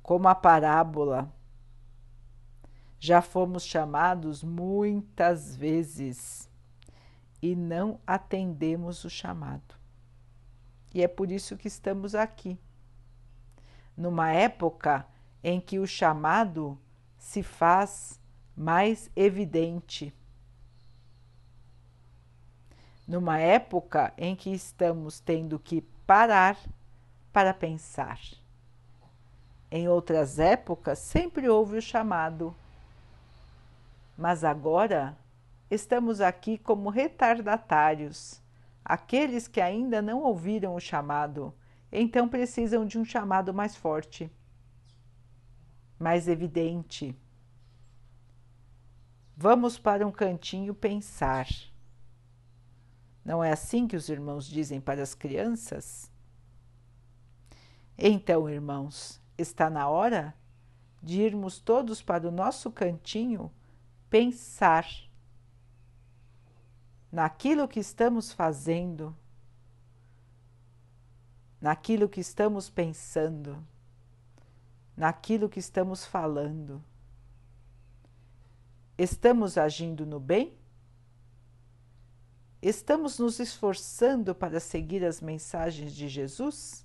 como 0.00 0.28
a 0.28 0.34
parábola. 0.34 1.28
Já 3.04 3.20
fomos 3.20 3.64
chamados 3.64 4.44
muitas 4.44 5.56
vezes 5.56 6.48
e 7.42 7.56
não 7.56 7.98
atendemos 8.06 9.02
o 9.02 9.10
chamado. 9.10 9.74
E 10.94 11.02
é 11.02 11.08
por 11.08 11.32
isso 11.32 11.56
que 11.56 11.66
estamos 11.66 12.14
aqui. 12.14 12.56
Numa 13.96 14.30
época 14.30 15.04
em 15.42 15.60
que 15.60 15.80
o 15.80 15.86
chamado 15.86 16.78
se 17.18 17.42
faz 17.42 18.20
mais 18.56 19.10
evidente 19.16 20.14
numa 23.04 23.40
época 23.40 24.14
em 24.16 24.36
que 24.36 24.50
estamos 24.50 25.18
tendo 25.18 25.58
que 25.58 25.82
parar 26.06 26.56
para 27.32 27.52
pensar. 27.52 28.20
Em 29.68 29.88
outras 29.88 30.38
épocas 30.38 31.00
sempre 31.00 31.48
houve 31.48 31.78
o 31.78 31.82
chamado, 31.82 32.54
mas 34.16 34.44
agora 34.44 35.18
estamos 35.70 36.20
aqui 36.20 36.58
como 36.58 36.90
retardatários, 36.90 38.42
aqueles 38.84 39.48
que 39.48 39.60
ainda 39.60 40.02
não 40.02 40.22
ouviram 40.22 40.74
o 40.74 40.80
chamado, 40.80 41.54
então 41.90 42.28
precisam 42.28 42.84
de 42.84 42.98
um 42.98 43.04
chamado 43.04 43.54
mais 43.54 43.76
forte, 43.76 44.30
mais 45.98 46.28
evidente. 46.28 47.16
Vamos 49.36 49.78
para 49.78 50.06
um 50.06 50.12
cantinho 50.12 50.74
pensar. 50.74 51.48
Não 53.24 53.42
é 53.42 53.52
assim 53.52 53.86
que 53.86 53.96
os 53.96 54.08
irmãos 54.08 54.46
dizem 54.46 54.80
para 54.80 55.02
as 55.02 55.14
crianças? 55.14 56.10
Então, 57.96 58.48
irmãos, 58.48 59.20
está 59.38 59.70
na 59.70 59.88
hora 59.88 60.34
de 61.02 61.20
irmos 61.20 61.58
todos 61.58 62.02
para 62.02 62.26
o 62.28 62.30
nosso 62.30 62.70
cantinho 62.70 63.50
pensar 64.12 64.86
naquilo 67.10 67.66
que 67.66 67.80
estamos 67.80 68.30
fazendo, 68.30 69.16
naquilo 71.58 72.10
que 72.10 72.20
estamos 72.20 72.68
pensando, 72.68 73.66
naquilo 74.94 75.48
que 75.48 75.58
estamos 75.58 76.04
falando. 76.04 76.84
Estamos 78.98 79.56
agindo 79.56 80.04
no 80.04 80.20
bem? 80.20 80.54
Estamos 82.60 83.18
nos 83.18 83.40
esforçando 83.40 84.34
para 84.34 84.60
seguir 84.60 85.06
as 85.06 85.22
mensagens 85.22 85.94
de 85.94 86.06
Jesus? 86.06 86.84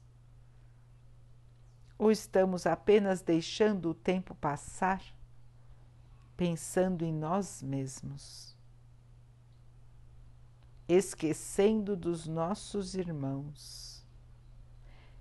Ou 1.98 2.10
estamos 2.10 2.66
apenas 2.66 3.20
deixando 3.20 3.90
o 3.90 3.94
tempo 3.94 4.34
passar, 4.34 5.04
pensando 6.38 7.04
em 7.04 7.12
nós 7.12 7.62
mesmos, 7.64 8.56
esquecendo 10.88 11.98
dos 11.98 12.28
nossos 12.28 12.94
irmãos, 12.94 14.06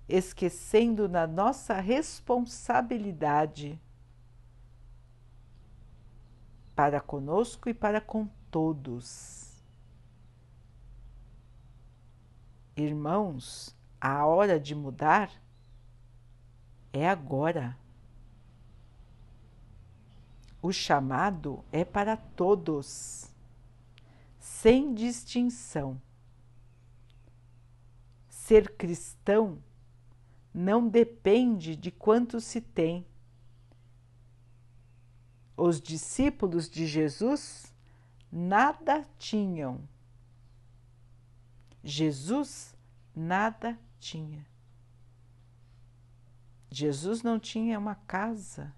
esquecendo 0.07 1.09
da 1.09 1.25
nossa 1.25 1.81
responsabilidade 1.81 3.81
para 6.75 7.01
conosco 7.01 7.67
e 7.67 7.73
para 7.73 7.99
com 7.99 8.27
todos? 8.51 9.47
Irmãos, 12.75 13.75
a 13.99 14.23
hora 14.23 14.59
de 14.59 14.75
mudar 14.75 15.31
é 16.93 17.09
agora. 17.09 17.75
O 20.61 20.71
chamado 20.71 21.63
é 21.71 21.85
para 21.85 22.17
todos, 22.17 23.31
sem 24.39 24.93
distinção. 24.93 26.01
Ser 28.27 28.75
cristão 28.75 29.61
não 30.53 30.87
depende 30.87 31.75
de 31.75 31.91
quanto 31.91 32.41
se 32.41 32.59
tem. 32.59 33.05
Os 35.55 35.79
discípulos 35.81 36.69
de 36.69 36.85
Jesus 36.87 37.73
nada 38.31 39.05
tinham 39.17 39.87
Jesus 41.87 42.75
nada 43.15 43.79
tinha. 43.97 44.45
Jesus 46.69 47.23
não 47.23 47.39
tinha 47.39 47.79
uma 47.79 47.95
casa. 47.95 48.75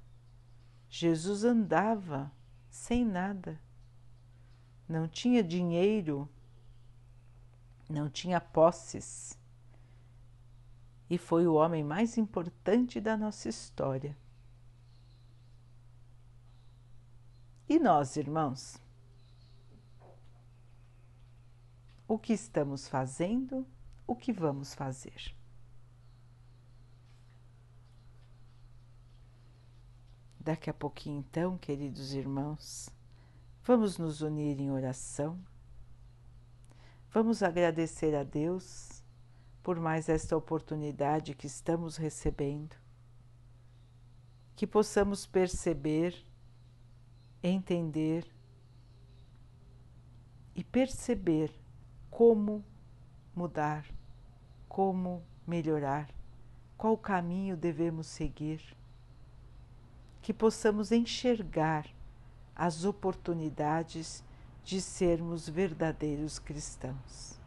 Jesus 0.89 1.43
andava 1.43 2.31
sem 2.69 3.05
nada. 3.05 3.59
Não 4.87 5.07
tinha 5.07 5.43
dinheiro, 5.43 6.27
não 7.89 8.09
tinha 8.09 8.41
posses. 8.41 9.37
E 11.09 11.17
foi 11.17 11.47
o 11.47 11.53
homem 11.53 11.83
mais 11.83 12.17
importante 12.17 12.99
da 12.99 13.15
nossa 13.15 13.47
história. 13.49 14.17
E 17.67 17.79
nós, 17.79 18.17
irmãos? 18.17 18.81
o 22.09 22.17
que 22.17 22.33
estamos 22.33 22.87
fazendo, 22.87 23.67
o 24.07 24.15
que 24.15 24.33
vamos 24.33 24.73
fazer. 24.73 25.31
Daqui 30.39 30.69
a 30.69 30.73
pouquinho, 30.73 31.19
então, 31.19 31.57
queridos 31.57 32.13
irmãos, 32.13 32.89
vamos 33.63 33.97
nos 33.97 34.21
unir 34.21 34.59
em 34.59 34.71
oração. 34.71 35.37
Vamos 37.11 37.43
agradecer 37.43 38.15
a 38.15 38.23
Deus 38.23 39.03
por 39.61 39.79
mais 39.79 40.07
esta 40.07 40.37
oportunidade 40.37 41.35
que 41.35 41.45
estamos 41.45 41.97
recebendo. 41.97 42.75
Que 44.55 44.65
possamos 44.65 45.25
perceber, 45.25 46.15
entender 47.43 48.25
e 50.55 50.63
perceber 50.63 51.53
como 52.09 52.63
mudar, 53.35 53.85
como 54.67 55.23
melhorar, 55.45 56.09
qual 56.77 56.97
caminho 56.97 57.57
devemos 57.57 58.07
seguir, 58.07 58.61
que 60.29 60.33
possamos 60.33 60.91
enxergar 60.91 61.87
as 62.55 62.85
oportunidades 62.85 64.23
de 64.63 64.79
sermos 64.79 65.49
verdadeiros 65.49 66.37
cristãos. 66.37 67.39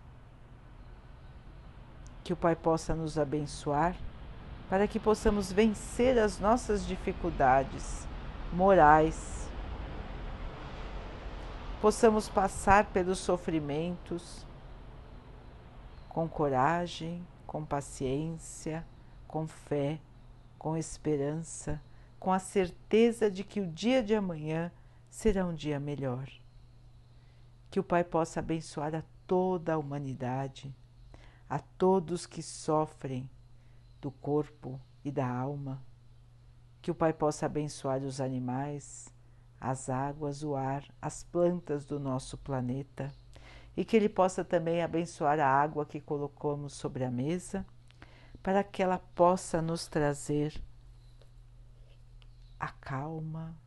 Que 2.24 2.32
o 2.32 2.36
Pai 2.36 2.56
possa 2.56 2.92
nos 2.92 3.16
abençoar 3.16 3.94
para 4.68 4.88
que 4.88 4.98
possamos 4.98 5.52
vencer 5.52 6.18
as 6.18 6.40
nossas 6.40 6.84
dificuldades 6.84 8.04
morais, 8.52 9.48
possamos 11.80 12.28
passar 12.28 12.86
pelos 12.86 13.20
sofrimentos 13.20 14.44
com 16.08 16.28
coragem, 16.28 17.24
com 17.46 17.64
paciência, 17.64 18.84
com 19.28 19.46
fé, 19.46 20.00
com 20.58 20.76
esperança, 20.76 21.80
com 22.22 22.32
a 22.32 22.38
certeza 22.38 23.28
de 23.28 23.42
que 23.42 23.60
o 23.60 23.66
dia 23.66 24.00
de 24.00 24.14
amanhã 24.14 24.70
será 25.10 25.44
um 25.44 25.52
dia 25.52 25.80
melhor. 25.80 26.30
Que 27.68 27.80
o 27.80 27.82
Pai 27.82 28.04
possa 28.04 28.38
abençoar 28.38 28.94
a 28.94 29.02
toda 29.26 29.74
a 29.74 29.76
humanidade, 29.76 30.72
a 31.50 31.58
todos 31.58 32.24
que 32.24 32.40
sofrem 32.40 33.28
do 34.00 34.12
corpo 34.12 34.80
e 35.04 35.10
da 35.10 35.26
alma. 35.26 35.82
Que 36.80 36.92
o 36.92 36.94
Pai 36.94 37.12
possa 37.12 37.46
abençoar 37.46 38.04
os 38.04 38.20
animais, 38.20 39.12
as 39.60 39.90
águas, 39.90 40.44
o 40.44 40.54
ar, 40.54 40.84
as 41.02 41.24
plantas 41.24 41.84
do 41.84 41.98
nosso 41.98 42.38
planeta 42.38 43.10
e 43.76 43.84
que 43.84 43.96
Ele 43.96 44.08
possa 44.08 44.44
também 44.44 44.80
abençoar 44.80 45.40
a 45.40 45.48
água 45.48 45.84
que 45.84 46.00
colocamos 46.00 46.72
sobre 46.74 47.02
a 47.02 47.10
mesa, 47.10 47.66
para 48.40 48.62
que 48.62 48.80
ela 48.80 49.00
possa 49.16 49.60
nos 49.60 49.88
trazer 49.88 50.62
a 52.62 52.68
calma, 52.68 53.58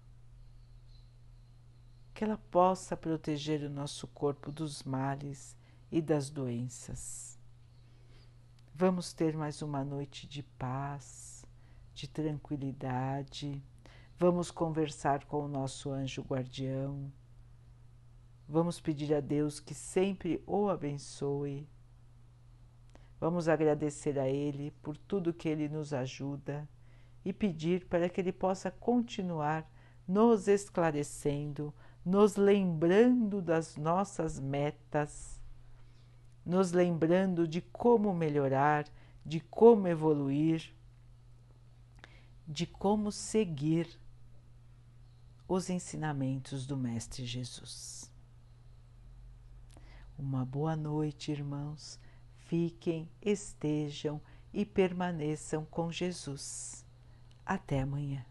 que 2.13 2.23
ela 2.23 2.37
possa 2.37 2.95
proteger 2.95 3.61
o 3.63 3.69
nosso 3.69 4.07
corpo 4.07 4.49
dos 4.49 4.83
males 4.83 5.53
e 5.91 6.01
das 6.01 6.29
doenças. 6.29 7.37
Vamos 8.73 9.11
ter 9.11 9.35
mais 9.35 9.61
uma 9.61 9.83
noite 9.83 10.25
de 10.25 10.41
paz, 10.41 11.45
de 11.93 12.07
tranquilidade. 12.07 13.61
Vamos 14.17 14.49
conversar 14.49 15.25
com 15.25 15.43
o 15.43 15.49
nosso 15.49 15.91
anjo 15.91 16.21
guardião 16.21 17.11
Vamos 18.47 18.79
pedir 18.79 19.13
a 19.13 19.19
Deus 19.19 19.59
que 19.59 19.73
sempre 19.73 20.41
o 20.45 20.69
abençoe. 20.69 21.67
Vamos 23.19 23.49
agradecer 23.49 24.19
a 24.19 24.29
Ele 24.29 24.71
por 24.83 24.95
tudo 24.95 25.33
que 25.33 25.49
Ele 25.49 25.67
nos 25.67 25.93
ajuda 25.93 26.69
e 27.25 27.33
pedir 27.33 27.87
para 27.87 28.07
que 28.07 28.21
Ele 28.21 28.31
possa 28.31 28.69
continuar 28.69 29.67
nos 30.07 30.47
esclarecendo, 30.47 31.73
nos 32.05 32.35
lembrando 32.35 33.41
das 33.41 33.75
nossas 33.75 34.39
metas, 34.39 35.41
nos 36.45 36.71
lembrando 36.71 37.47
de 37.47 37.61
como 37.61 38.13
melhorar, 38.13 38.87
de 39.25 39.39
como 39.39 39.87
evoluir, 39.87 40.71
de 42.47 42.67
como 42.67 43.11
seguir 43.11 43.89
os 45.47 45.69
ensinamentos 45.71 46.67
do 46.67 46.77
Mestre 46.77 47.25
Jesus. 47.25 48.11
Uma 50.17 50.45
boa 50.45 50.75
noite, 50.75 51.31
irmãos. 51.31 51.99
Fiquem, 52.37 53.09
estejam 53.21 54.21
e 54.53 54.63
permaneçam 54.63 55.65
com 55.65 55.91
Jesus. 55.91 56.84
Até 57.45 57.81
amanhã. 57.81 58.25